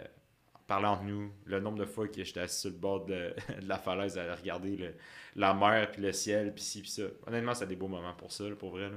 [0.67, 1.33] parler nous.
[1.45, 3.35] Le nombre de fois que j'étais assis sur le bord de,
[3.67, 4.95] la falaise à regarder
[5.35, 7.05] la mer, puis le ciel, puis ci, puis ça.
[7.27, 8.91] Honnêtement, c'était des beaux moments pour ça, pour vrai.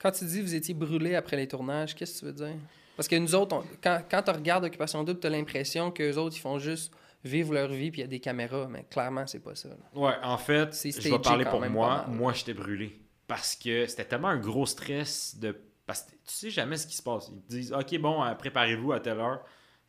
[0.00, 2.56] Quand tu dis que vous étiez brûlé après les tournages, qu'est-ce que tu veux dire?
[2.96, 6.36] Parce que nous autres, quand, quand tu regardes Occupation Double, tu as l'impression qu'eux autres,
[6.36, 6.92] ils font juste
[7.24, 9.68] vivre leur vie puis il y a des caméras, mais clairement, c'est pas ça.
[9.68, 9.76] là.
[9.94, 12.06] Ouais, en fait, je vais parler pour moi.
[12.08, 13.00] Moi, j'étais brûlé.
[13.26, 15.56] Parce que c'était tellement un gros stress de.
[15.86, 17.30] Parce que tu sais jamais ce qui se passe.
[17.32, 19.44] Ils te disent OK, bon, euh, préparez-vous à telle heure.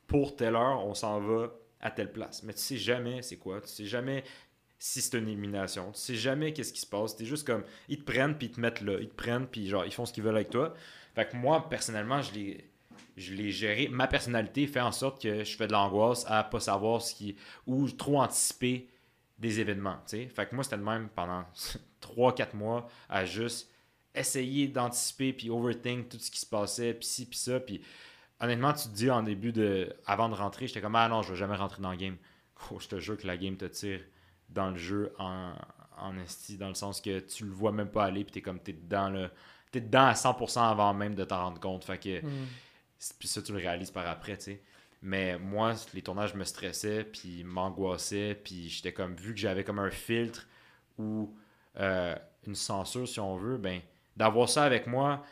[0.08, 2.44] Pour telle heure, on s'en va à telle place.
[2.44, 3.62] Mais tu sais jamais c'est quoi.
[3.62, 4.24] Tu sais jamais
[4.78, 5.91] si c'est une élimination.
[5.91, 7.15] Tu sais jamais qu'est-ce qui se passe.
[7.15, 7.63] T'es juste comme.
[7.88, 8.98] Ils te prennent puis ils te mettent là.
[9.00, 10.74] Ils te prennent puis genre, ils font ce qu'ils veulent avec toi.
[11.15, 12.70] Fait que moi, personnellement, je l'ai.
[13.17, 13.88] Je l'ai géré.
[13.89, 17.36] Ma personnalité fait en sorte que je fais de l'angoisse à pas savoir ce qui.
[17.67, 18.88] ou trop anticiper
[19.38, 19.97] des événements.
[20.08, 20.28] tu sais.
[20.28, 21.43] Fait que moi, c'était le même pendant
[22.02, 23.69] 3-4 mois à juste
[24.13, 27.60] essayer d'anticiper puis overthink tout ce qui se passait, puis ci, puis ça.
[27.60, 27.82] Puis
[28.39, 29.93] honnêtement, tu te dis en début de.
[30.06, 32.17] avant de rentrer, j'étais comme Ah non, je vais jamais rentrer dans le game.
[32.71, 34.02] Oh, je te jure que la game te tire
[34.50, 35.54] dans le jeu en,
[35.97, 38.60] en esti, dans le sens que tu le vois même pas aller, puis t'es comme
[38.60, 39.32] t'es dedans là.
[39.71, 41.86] T'es dedans à 100% avant même de t'en rendre compte.
[41.86, 42.19] Fait que.
[42.19, 42.26] C'est-
[43.17, 44.61] Puis ça, tu le réalises par après, tu sais.
[45.01, 49.79] Mais moi, les tournages me stressaient, puis m'angoissaient, puis j'étais comme, vu que j'avais comme
[49.79, 50.47] un filtre
[50.99, 51.33] ou
[51.79, 53.79] euh, une censure, si on veut, ben,
[54.15, 55.23] d'avoir ça avec moi,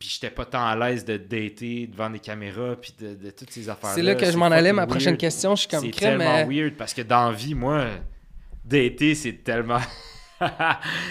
[0.00, 3.52] puis j'étais pas tant à l'aise de dater devant des caméras, puis de, de toutes
[3.52, 3.94] ces affaires-là.
[3.94, 4.72] C'est là que je m'en allais.
[4.72, 7.54] Ma prochaine question, je suis comme C'est tellement mais weird parce que dans la vie,
[7.54, 7.86] moi,
[8.64, 9.80] dater, c'est tellement.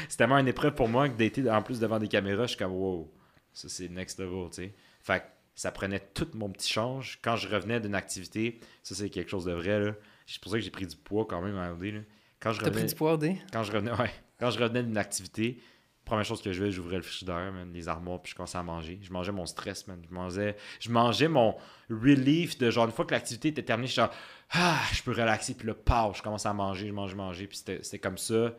[0.09, 2.57] c'est tellement une épreuve pour moi que dater en plus devant des caméras, je suis
[2.57, 3.09] comme wow,
[3.53, 4.73] ça c'est next level, tu sais.
[5.01, 5.25] Fait que
[5.61, 7.19] ça prenait tout mon petit change.
[7.21, 9.93] Quand je revenais d'une activité, ça c'est quelque chose de vrai, là.
[10.25, 11.99] C'est pour ça que j'ai pris du poids quand même à OD, là.
[12.39, 13.37] Quand je t'as pris revenais, du poids, D?
[13.53, 15.59] quand je revenais, ouais, quand je revenais d'une activité,
[16.03, 18.63] première chose que je faisais, j'ouvrais le frigidaire, man, les armoires, puis je commençais à
[18.63, 18.99] manger.
[19.03, 20.01] Je mangeais mon stress, man.
[20.03, 21.55] Je mangeais, je mangeais mon
[21.91, 24.11] relief de genre, une fois que l'activité était terminée, je suis genre,
[24.53, 27.59] ah, je peux relaxer, puis là, pow, je commence à manger, je mange, manger, puis
[27.59, 28.55] c'était c'était comme ça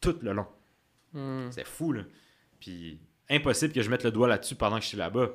[0.00, 0.46] tout le long.
[1.12, 1.48] Hmm.
[1.50, 2.02] C'était fou, là.
[2.58, 2.98] Puis
[3.30, 5.30] impossible que je mette le doigt là-dessus pendant que j'étais là-bas.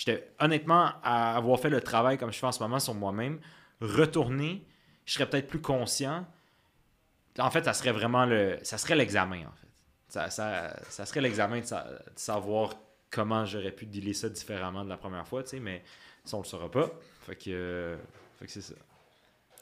[0.00, 3.38] J'étais honnêtement à avoir fait le travail comme je fais en ce moment sur moi-même,
[3.82, 4.64] retourner,
[5.04, 6.26] je serais peut-être plus conscient.
[7.38, 8.58] En fait, ça serait vraiment le.
[8.62, 9.66] Ça serait l'examen, en fait.
[10.08, 12.70] Ça, ça, ça serait l'examen de, sa- de savoir
[13.10, 15.84] comment j'aurais pu dealer ça différemment de la première fois, tu sais, mais
[16.24, 16.90] ça, on le saura pas.
[17.26, 17.50] Fait que.
[17.50, 17.96] euh,
[18.38, 18.74] fait que c'est ça.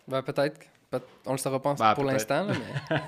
[0.06, 0.60] Ben, peut-être.
[0.88, 2.96] Peut- on le saura pas Ben, pour l'instant, mais...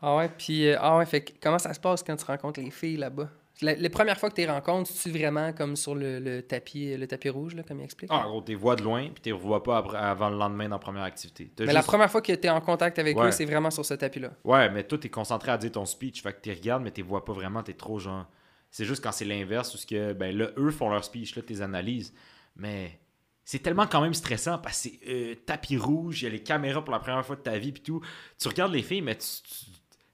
[0.00, 0.68] ah ouais, puis...
[0.70, 3.28] euh, ah ouais, fait que comment ça se passe quand tu rencontres les filles là-bas?
[3.60, 6.96] La- les premières fois que tu les rencontres, tu vraiment comme sur le, le tapis
[6.96, 8.10] le tapis rouge, là, comme il explique?
[8.12, 10.68] Ah, en gros, t'es vois de loin, puis t'es revois pas après- avant le lendemain
[10.68, 11.50] dans la première activité.
[11.56, 13.26] T'as mais la première fois que tu es en contact avec Ouais.
[13.28, 14.30] eux, c'est vraiment sur ce tapis-là.
[14.44, 16.22] Ouais, mais toi, t'es concentré à dire ton speech.
[16.22, 17.62] Fait que t'es regardes, mais t'es vois pas vraiment.
[17.62, 18.26] T'es trop genre.
[18.70, 21.42] C'est juste quand c'est l'inverse, où ce que, ben là, eux font leur speech, là,
[21.42, 22.12] tes analyses.
[22.54, 23.00] Mais
[23.44, 26.42] c'est tellement quand même stressant parce que c'est euh, tapis rouge, il y a les
[26.42, 28.00] caméras pour la première fois de ta vie, puis tout.
[28.38, 29.64] Tu regardes les filles, mais tu, tu,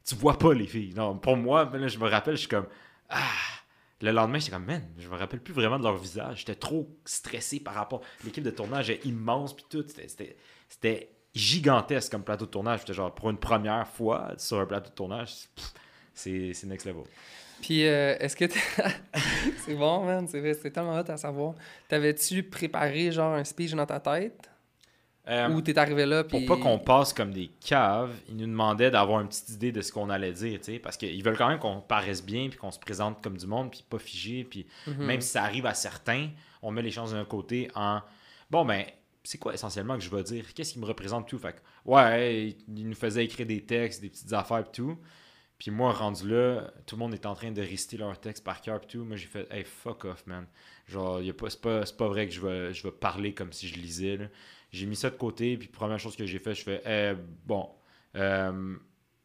[0.07, 0.95] tu vois pas les filles.
[0.95, 2.67] Non, pour moi, là, je me rappelle, je suis comme.
[3.09, 3.21] Ah!
[4.01, 6.41] Le lendemain, j'étais comme, man, je me rappelle plus vraiment de leur visage.
[6.41, 8.03] J'étais trop stressé par rapport.
[8.25, 9.85] L'équipe de tournage est immense, puis tout.
[9.89, 12.81] C'était- gigantesque comme plateau de tournage.
[12.81, 15.35] J'étais genre, pour une première fois sur un plateau de tournage,
[16.15, 17.05] c'est next level.
[17.61, 18.45] Puis euh, est-ce que...
[19.65, 21.55] c'est bon, man, c'est tellement hot à savoir.
[21.89, 24.51] T'avais-tu préparé genre un speech dans ta tête?
[25.27, 26.45] Euh, Ou t'es arrivé là, puis...
[26.45, 29.81] Pour pas qu'on passe comme des caves, ils nous demandaient d'avoir une petite idée de
[29.81, 32.59] ce qu'on allait dire, tu sais, parce qu'ils veulent quand même qu'on paraisse bien, puis
[32.59, 35.05] qu'on se présente comme du monde, puis pas figé, puis Mhm.
[35.07, 36.29] même si ça arrive à certains,
[36.61, 38.01] on met les chances d'un côté en
[38.51, 38.85] bon ben
[39.23, 40.53] c'est quoi essentiellement que je vais dire?
[40.53, 41.39] Qu'est-ce qui me représente tout?
[41.39, 41.61] Fait que,
[41.91, 44.99] ouais, ils nous faisaient écrire des textes, des petites affaires et tout.
[45.59, 48.61] Puis moi rendu là, tout le monde est en train de réciter leur texte par
[48.61, 49.03] cœur et tout.
[49.05, 50.45] Moi j'ai fait hey fuck off man.
[50.89, 53.33] Genre y a pas c'est pas c'est pas vrai que je vais je vais parler
[53.33, 54.27] comme si je lisais là.
[54.75, 57.15] J'ai mis ça de côté puis première chose que j'ai fait, je fais Eh,
[57.47, 57.69] bon
[58.17, 58.75] euh,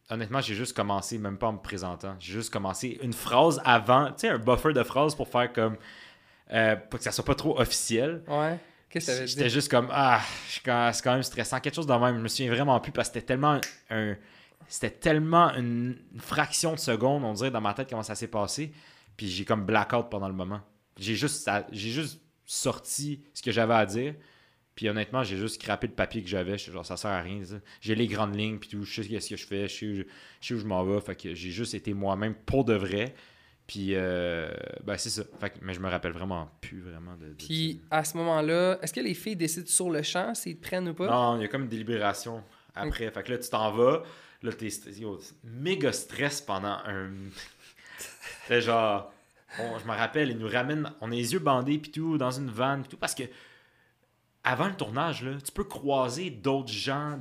[0.10, 2.16] Honnêtement, j'ai juste commencé, même pas en me présentant.
[2.20, 5.78] J'ai juste commencé une phrase avant, tu sais, un buffer de phrases pour faire comme.
[6.52, 8.24] euh, pour que ça soit pas trop officiel.
[8.28, 8.58] Ouais.
[8.90, 10.20] Qu'est-ce que J'étais juste comme, ah,
[10.52, 11.60] c'est quand même stressant.
[11.60, 12.18] Quelque chose de même.
[12.18, 14.16] Je me souviens vraiment plus parce que c'était tellement un.
[14.68, 18.72] C'était tellement une fraction de seconde, on dirait, dans ma tête, comment ça s'est passé.
[19.16, 20.62] Puis j'ai comme blackout pendant le moment.
[20.98, 24.16] J'ai juste, j'ai juste sorti ce que j'avais à dire.
[24.80, 26.58] Puis honnêtement, j'ai juste scrappé le papier que j'avais.
[26.58, 27.42] Genre, ça sert à rien.
[27.82, 28.86] J'ai les grandes lignes, puis tout.
[28.86, 29.68] Je sais ce que je fais.
[29.68, 30.04] Je sais où je,
[30.40, 31.02] je sais où je m'en vais.
[31.02, 33.14] Fait que j'ai juste été moi-même pour de vrai.
[33.68, 34.50] Puis, euh,
[34.86, 35.24] ben, c'est ça.
[35.42, 37.26] Fait que- mais je me rappelle vraiment plus vraiment de.
[37.28, 40.66] de Puis à ce moment-là, est-ce que les filles décident sur le champ s'ils te
[40.66, 41.08] prennent ou pas?
[41.08, 42.42] Non, il y a comme une délibération
[42.74, 43.12] après.
[43.12, 44.04] Fait que là, tu t'en vas.
[44.44, 44.70] Là, t'es
[45.44, 47.10] méga stress pendant un.
[48.48, 49.12] C'est genre.
[49.60, 50.90] on- je me rappelle, ils nous ramènent.
[51.02, 52.98] On a les yeux bandés, puis tout, dans une vanne, puis tout.
[52.98, 53.24] Parce que.
[54.44, 57.18] Avant le tournage, là, tu peux croiser d'autres gens,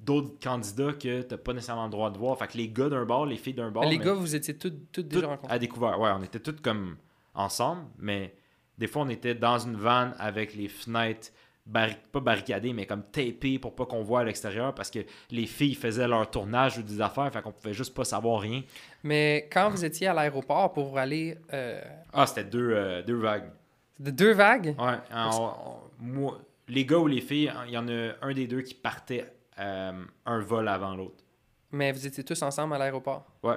[0.00, 2.38] d'autres candidats que t'as pas nécessairement le droit de voir.
[2.38, 3.84] Fait que les gars d'un bord, les filles d'un bord.
[3.84, 4.72] Les mais- gars, vous étiez tout
[5.02, 5.54] déjà rencontrés.
[5.54, 5.98] à découvert.
[5.98, 6.96] Ouais, on était tous comme
[7.34, 8.34] ensemble, mais
[8.78, 11.30] des fois, on était dans une vanne avec les fenêtres
[11.66, 14.98] barri- pas barricadées, mais comme tapées pour pas qu'on voit à l'extérieur parce que
[15.30, 18.62] les filles faisaient leur tournage ou des affaires, fait qu'on pouvait juste pas savoir rien.
[19.02, 21.80] Mais quand vous étiez à l'aéroport pour aller euh,
[22.12, 23.50] Ah, c'était deux, euh, deux vagues.
[23.98, 27.86] De deux vagues, Ouais, on- on- moi, les gars ou les filles, il y en
[27.88, 31.22] a un des deux qui partait euh, un vol avant l'autre.
[31.70, 33.24] mais vous étiez tous ensemble à l'aéroport.
[33.42, 33.56] Ouais,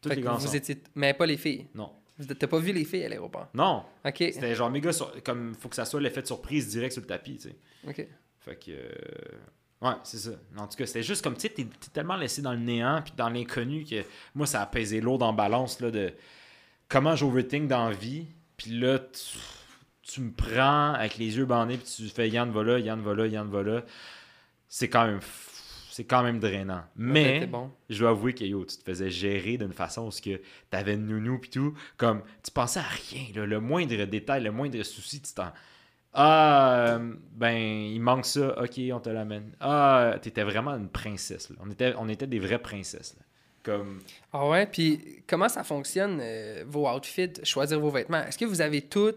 [0.00, 0.56] tous les gars vous ensemble.
[0.56, 0.82] étiez...
[0.94, 1.66] Mais pas les filles.
[1.74, 1.92] Non.
[2.18, 3.48] Vous- T'as pas vu les filles à l'aéroport?
[3.52, 4.16] Non, OK.
[4.16, 7.06] c'était genre méga sur- comme faut que ça soit l'effet de surprise direct sur le
[7.06, 7.56] tapis, tu sais.
[7.88, 8.06] OK.
[8.40, 8.70] Fait que.
[8.70, 8.88] euh,
[9.82, 10.30] Ouais, c'est ça.
[10.56, 13.02] En tout cas, c'était juste comme, tu sais, t'es t'es tellement laissé dans le néant
[13.04, 14.02] puis dans l'inconnu que
[14.34, 16.14] moi, ça a pesé lourd en balance là, de
[16.88, 18.26] comment j'overthink dans la vie.
[18.56, 19.36] Puis là, tu,
[20.06, 23.14] tu me prends avec les yeux bandés puis tu fais Yann va là, Yann va
[23.14, 23.82] là, Yann va là.
[24.68, 25.20] C'est quand même.
[25.90, 26.82] C'est quand même drainant.
[26.94, 27.70] Mais T'es bon.
[27.88, 30.92] je dois avouer que yo, tu te faisais gérer d'une façon où ce que t'avais
[30.92, 34.82] une nounou puis tout, comme tu pensais à rien, là, le moindre détail, le moindre
[34.82, 35.52] souci, tu t'en.
[36.12, 39.52] Ah, euh, ben, il manque ça, ok, on te l'amène.
[39.60, 41.56] Ah, t'étais vraiment une princesse, là.
[41.60, 43.24] On était, on était des vraies princesses, là.
[43.62, 44.00] Comme.
[44.32, 48.22] Ah ouais, puis comment ça fonctionne, euh, vos outfits, choisir vos vêtements?
[48.22, 49.12] Est-ce que vous avez tout,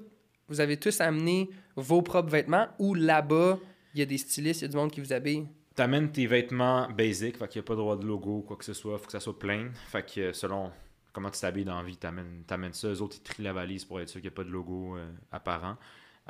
[0.49, 3.59] vous avez tous amené vos propres vêtements ou là-bas,
[3.93, 5.47] il y a des stylistes, il y a du monde qui vous habille?
[5.75, 8.65] T'amènes tes vêtements basiques, fait qu'il n'y a pas de droit de logo, quoi que
[8.65, 9.69] ce soit, faut que ça soit plein.
[9.87, 10.71] Fait que euh, selon
[11.13, 12.89] comment tu t'habilles dans la vie, t'amènes, t'amènes ça.
[12.89, 14.97] Eux autres, ils trient la valise pour être sûr qu'il n'y a pas de logo
[14.97, 15.77] euh, apparent.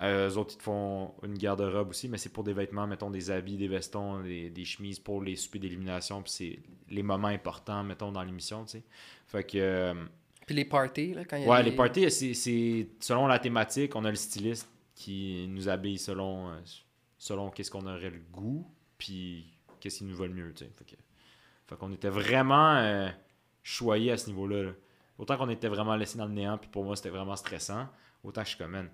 [0.01, 3.09] Euh, eux autres, ils te font une garde-robe aussi, mais c'est pour des vêtements, mettons
[3.09, 7.27] des habits, des vestons, des, des chemises pour les soupers d'élimination, puis c'est les moments
[7.27, 8.83] importants, mettons, dans l'émission, tu sais.
[9.27, 9.57] Fait que.
[9.57, 9.93] euh,
[10.49, 13.37] Puis les parties, là, quand il y a Ouais, des- les parties, c'est- selon la
[13.37, 16.59] thématique, on a le styliste qui nous habille selon, euh,
[17.19, 18.65] selon qu'est-ce qu'on aurait le goût,
[18.97, 19.45] puis
[19.79, 20.71] qu'est-ce qui nous va le mieux, tu sais.
[21.67, 22.77] Fait qu'on était vraiment...
[22.77, 23.09] euh,
[23.61, 24.63] choyé à ce niveau-là.
[24.63, 24.71] là.
[25.19, 27.87] Autant qu'on était vraiment laissé dans le néant, puis pour moi, c'était vraiment stressant,
[28.23, 28.89] autant que je suis comme, man,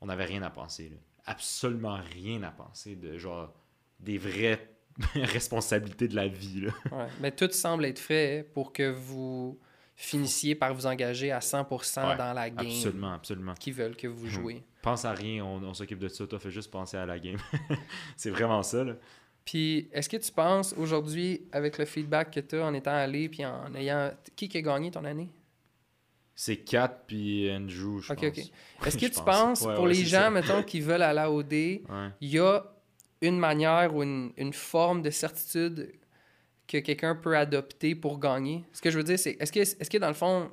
[0.00, 0.88] on n'avait rien à penser.
[0.88, 0.96] là.
[1.26, 3.54] Absolument rien à penser de genre
[4.00, 4.68] des vraies
[5.14, 6.62] responsabilités de la vie.
[6.62, 6.72] Là.
[6.90, 7.06] Ouais.
[7.20, 9.58] Mais tout semble être fait pour que vous
[9.98, 13.54] finissiez par vous engager à 100% Ouais, dans la game Absolument, absolument.
[13.54, 14.30] qu'ils veulent que vous Mhm.
[14.30, 14.62] jouiez.
[14.82, 17.38] Pense à rien, on, on s'occupe de ça, toi, fais juste penser à la game.
[18.16, 18.92] c'est vraiment ça, là.
[19.44, 23.28] Puis, est-ce que tu penses aujourd'hui, avec le feedback que tu as en étant allé,
[23.28, 24.10] puis en ayant.
[24.34, 25.28] Qui qui a gagné ton année?
[26.34, 28.28] C'est Kat puis Andrew, je Ok, pense.
[28.38, 28.86] ok.
[28.86, 29.24] Est-ce que tu pense.
[29.24, 30.30] penses, Ouais, pour ouais, les gens, ça.
[30.30, 31.52] mettons, qui veulent aller à OD,
[31.88, 32.08] Ouais.
[32.20, 32.62] il y a
[33.22, 35.90] une manière ou une, une forme de certitude
[36.66, 38.64] que quelqu'un peut adopter pour gagner?
[38.72, 40.50] Ce que je veux dire, c'est est-ce que, est que dans le fond,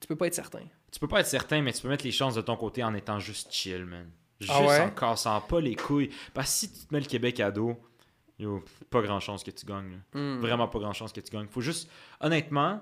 [0.00, 0.64] tu peux pas être certain?
[0.92, 2.94] Tu peux pas être certain, mais tu peux mettre les chances de ton côté en
[2.94, 4.10] étant juste chill, man.
[4.40, 4.80] Juste Ah ouais?
[4.80, 6.10] en cassant pas les couilles.
[6.32, 7.76] Parce que si tu te mets le Québec à dos,
[8.38, 10.00] yo, pas grand chance que tu gagnes.
[10.14, 10.38] Hmm.
[10.40, 11.46] Vraiment pas grand chance que tu gagnes.
[11.48, 12.80] Faut juste, honnêtement,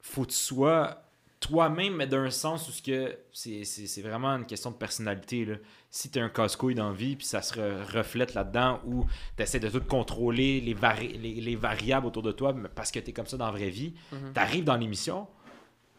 [0.00, 1.02] faut que tu sois
[1.40, 5.46] toi-même, mais d'un sens où que c'est, vraiment une question de personnalité.
[5.46, 5.56] Là.
[5.90, 9.58] Si t'es un casse-couille dans la vie, puis ça se re- reflète là-dedans, où t'essaies
[9.58, 13.26] de tout contrôler, les, vari- les, les variables autour de toi, parce que t'es comme
[13.26, 14.32] ça dans la vraie vie, Mhm.
[14.34, 15.26] t'arrives dans l'émission,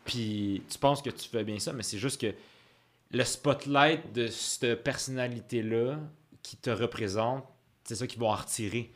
[0.05, 2.33] puis tu penses que tu fais bien ça, mais c'est juste que
[3.11, 5.99] le spotlight de cette personnalité-là
[6.43, 7.43] qui te représente,
[7.83, 8.91] c'est ça qu'ils vont en retirer.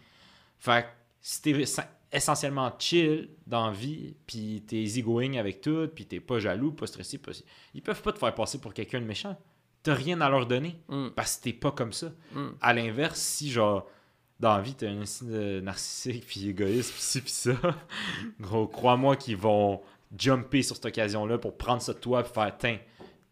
[0.59, 0.87] Fait que
[1.21, 1.65] si t'es
[2.11, 6.87] essentiellement chill dans la vie, puis t'es easygoing avec tout, puis t'es pas jaloux, pas
[6.87, 7.31] stressé, pas...
[7.73, 9.37] ils peuvent pas te faire passer pour quelqu'un de méchant.
[9.83, 11.09] T'as rien à leur donner, Hmm.
[11.15, 12.11] parce que t'es pas comme ça.
[12.33, 12.49] Hmm.
[12.61, 13.87] À l'inverse, si genre
[14.39, 17.53] dans la vie t'es un signe narcissique puis égoïste puis ci puis ça,
[18.39, 19.81] gros, crois-moi qu'ils vont
[20.17, 22.79] jumper sur cette occasion-là pour prendre ça de toi et faire tiens,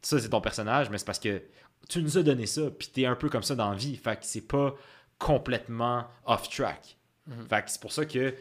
[0.02, 1.42] ça c'est ton personnage, mais c'est parce que
[1.90, 4.16] tu nous as donné ça, puis t'es un peu comme ça dans la vie, fait
[4.18, 4.74] que c'est pas
[5.18, 6.98] complètement off track.
[7.28, 7.48] Mhm.
[7.48, 8.34] Fait que c'est pour ça que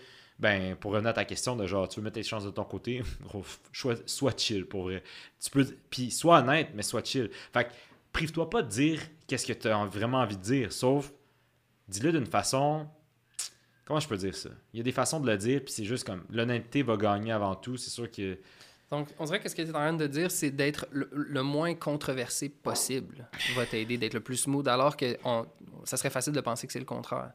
[0.42, 2.64] ben pour revenir à ta question de genre tu veux mettre tes chances de ton
[2.64, 3.00] côté,
[3.72, 5.05] sois, chill pour vrai.
[5.40, 7.31] Tu peux puis sois honnête mais sois chill.
[7.52, 7.70] Fait que
[8.12, 11.12] prive-toi pas de dire qu'est-ce que tu as vraiment envie de dire, sauf
[11.87, 12.88] dis-le d'une façon.
[13.85, 14.50] Comment je peux dire ça?
[14.72, 17.31] Il y a des façons de le dire, puis c'est juste comme l'honnêteté va gagner
[17.31, 17.76] avant tout.
[17.76, 18.38] C'est sûr que.
[18.90, 21.42] Donc, on dirait que ce que tu es en train de dire, c'est d'être le,
[21.42, 25.16] moins controversé possible va t'aider d'être le plus smooth, alors que
[25.85, 27.33] ça serait facile de penser que c'est le contraire.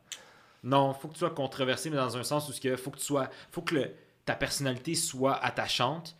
[0.63, 3.05] Non, faut que tu sois controversé, mais dans un sens où que faut que tu
[3.05, 3.29] sois.
[3.51, 3.91] Faut que
[4.25, 6.15] ta personnalité soit attachante,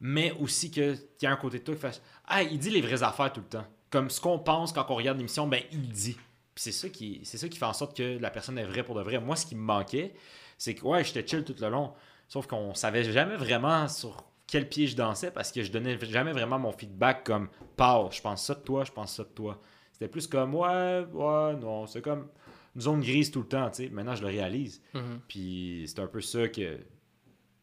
[0.00, 2.02] mais aussi que y a un côté de toi qui fasse.
[2.26, 3.66] Ah, il dit les vraies affaires tout le temps.
[3.90, 6.16] Comme ce qu'on pense quand on regarde l'émission, ben il dit.
[6.54, 9.20] C'est ça qui fait en sorte que la personne est vraie pour de vrai.
[9.20, 10.14] Moi, ce qui me manquait,
[10.58, 11.92] c'est que ouais, j'étais chill tout le long.
[12.28, 16.32] Sauf qu'on savait jamais vraiment sur quel pied je dansais parce que je donnais jamais
[16.32, 19.60] vraiment mon feedback comme Pau, je pense ça de toi, je pense ça de toi.
[19.92, 22.28] C'était plus comme ouais, ouais, non, c'est comme
[22.74, 23.90] une zone grise tout le temps, tu sais.
[23.90, 24.82] Maintenant, je le réalise.
[24.94, 25.20] Mhm.
[25.28, 26.78] Puis c'est un peu ça que.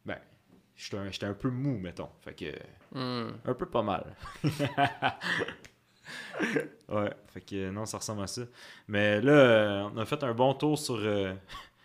[0.05, 0.17] Ben,
[0.75, 2.09] j'étais un, j'étais un peu mou, mettons.
[2.21, 2.51] Fait que.
[2.91, 3.33] Hmm.
[3.45, 4.15] Un peu pas mal.
[6.89, 8.43] ouais, fait que non, ça ressemble à ça.
[8.87, 11.33] Mais là, euh, on a fait un bon tour sur euh,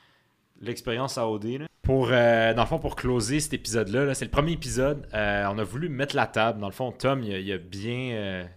[0.61, 1.45] l'expérience AOD.
[1.45, 1.67] Là.
[1.83, 5.09] Pour, euh, dans le fond, pour closer cet épisode-là, là, c'est le premier épisode.
[5.15, 6.61] euh, on a voulu mettre la table.
[6.61, 8.49] Dans le fond, Tom, il il a bien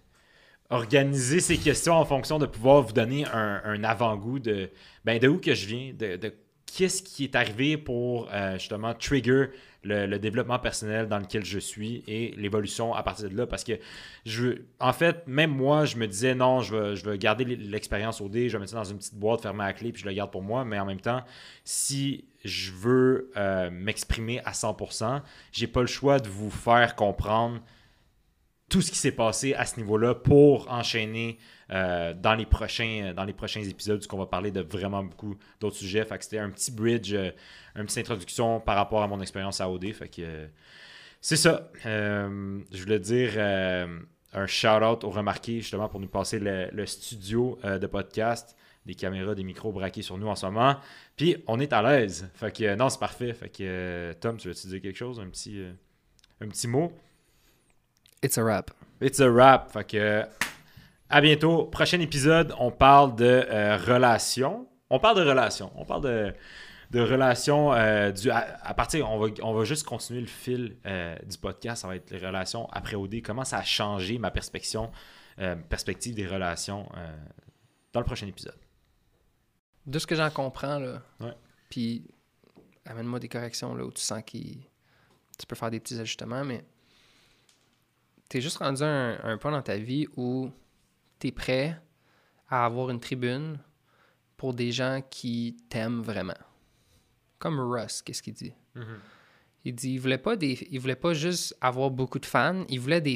[0.74, 4.70] organisé ses questions en fonction de pouvoir vous donner un, avant-goût de,
[5.04, 6.34] ben, de où que je viens, de,
[6.66, 9.46] qu'est-ce qui est arrivé pour euh, justement trigger
[9.84, 13.46] le, le développement personnel dans lequel je suis et l'évolution à partir de là.
[13.46, 13.74] Parce que,
[14.24, 18.20] je, en fait, même moi, je me disais non, je veux, je veux garder l'expérience
[18.20, 20.08] au dé, je vais mettre ça dans une petite boîte fermée à clé, puis je
[20.08, 20.64] le garde pour moi.
[20.64, 21.22] Mais en même temps,
[21.64, 27.60] si je veux euh, m'exprimer à 100%, j'ai pas le choix de vous faire comprendre
[28.74, 31.38] tout ce qui s'est passé à ce niveau-là pour enchaîner
[31.70, 35.76] euh, dans, les prochains, dans les prochains épisodes, puisqu'on va parler de vraiment beaucoup d'autres
[35.76, 36.04] sujets.
[36.04, 37.30] Fait que c'était un petit bridge, euh,
[37.76, 39.94] une petite introduction par rapport à mon expérience à OD.
[40.18, 40.48] Euh,
[41.20, 41.70] c'est ça.
[41.86, 44.00] Euh, je voulais dire euh,
[44.32, 49.36] un shout-out au remarqué, justement, pour nous passer le, studio euh, de podcast, des caméras,
[49.36, 50.78] des micros braqués sur nous en ce moment.
[51.16, 52.28] Puis on est à l'aise.
[52.34, 53.32] Fait que euh, non, c'est parfait.
[53.34, 55.72] Fait que euh, Tom, tu veux-tu dire quelque chose, un petit, euh,
[56.40, 56.92] un petit mot?
[58.24, 58.70] It's a wrap.
[59.02, 59.70] It's a wrap.
[59.70, 60.24] Fait que
[61.10, 61.66] à bientôt.
[61.66, 64.66] Prochain épisode, on parle de euh, relations.
[64.90, 65.70] On parle de relations.
[65.76, 66.34] On parle de,
[66.90, 70.76] de relations euh, du à, à partir on va on va juste continuer le fil
[70.86, 74.30] euh, du podcast, ça va être les relations après OD, comment ça a changé ma
[74.30, 74.88] perspective
[75.40, 77.16] euh, perspective des relations euh,
[77.92, 78.56] dans le prochain épisode?
[79.86, 81.34] De ce que j'en comprends, là, Ouais.
[81.68, 82.06] puis
[82.86, 86.64] amène-moi des corrections là, où tu sens que tu peux faire des petits ajustements, mais
[88.28, 90.50] tu es juste rendu à un, un point dans ta vie où
[91.18, 91.80] tu es prêt
[92.48, 93.58] à avoir une tribune
[94.36, 96.34] pour des gens qui t'aiment vraiment.
[97.38, 98.54] Comme Russ, qu'est-ce qu'il dit?
[99.64, 102.80] Il dit il voulait pas des il voulait pas juste avoir beaucoup de fans, il
[102.80, 103.12] voulait des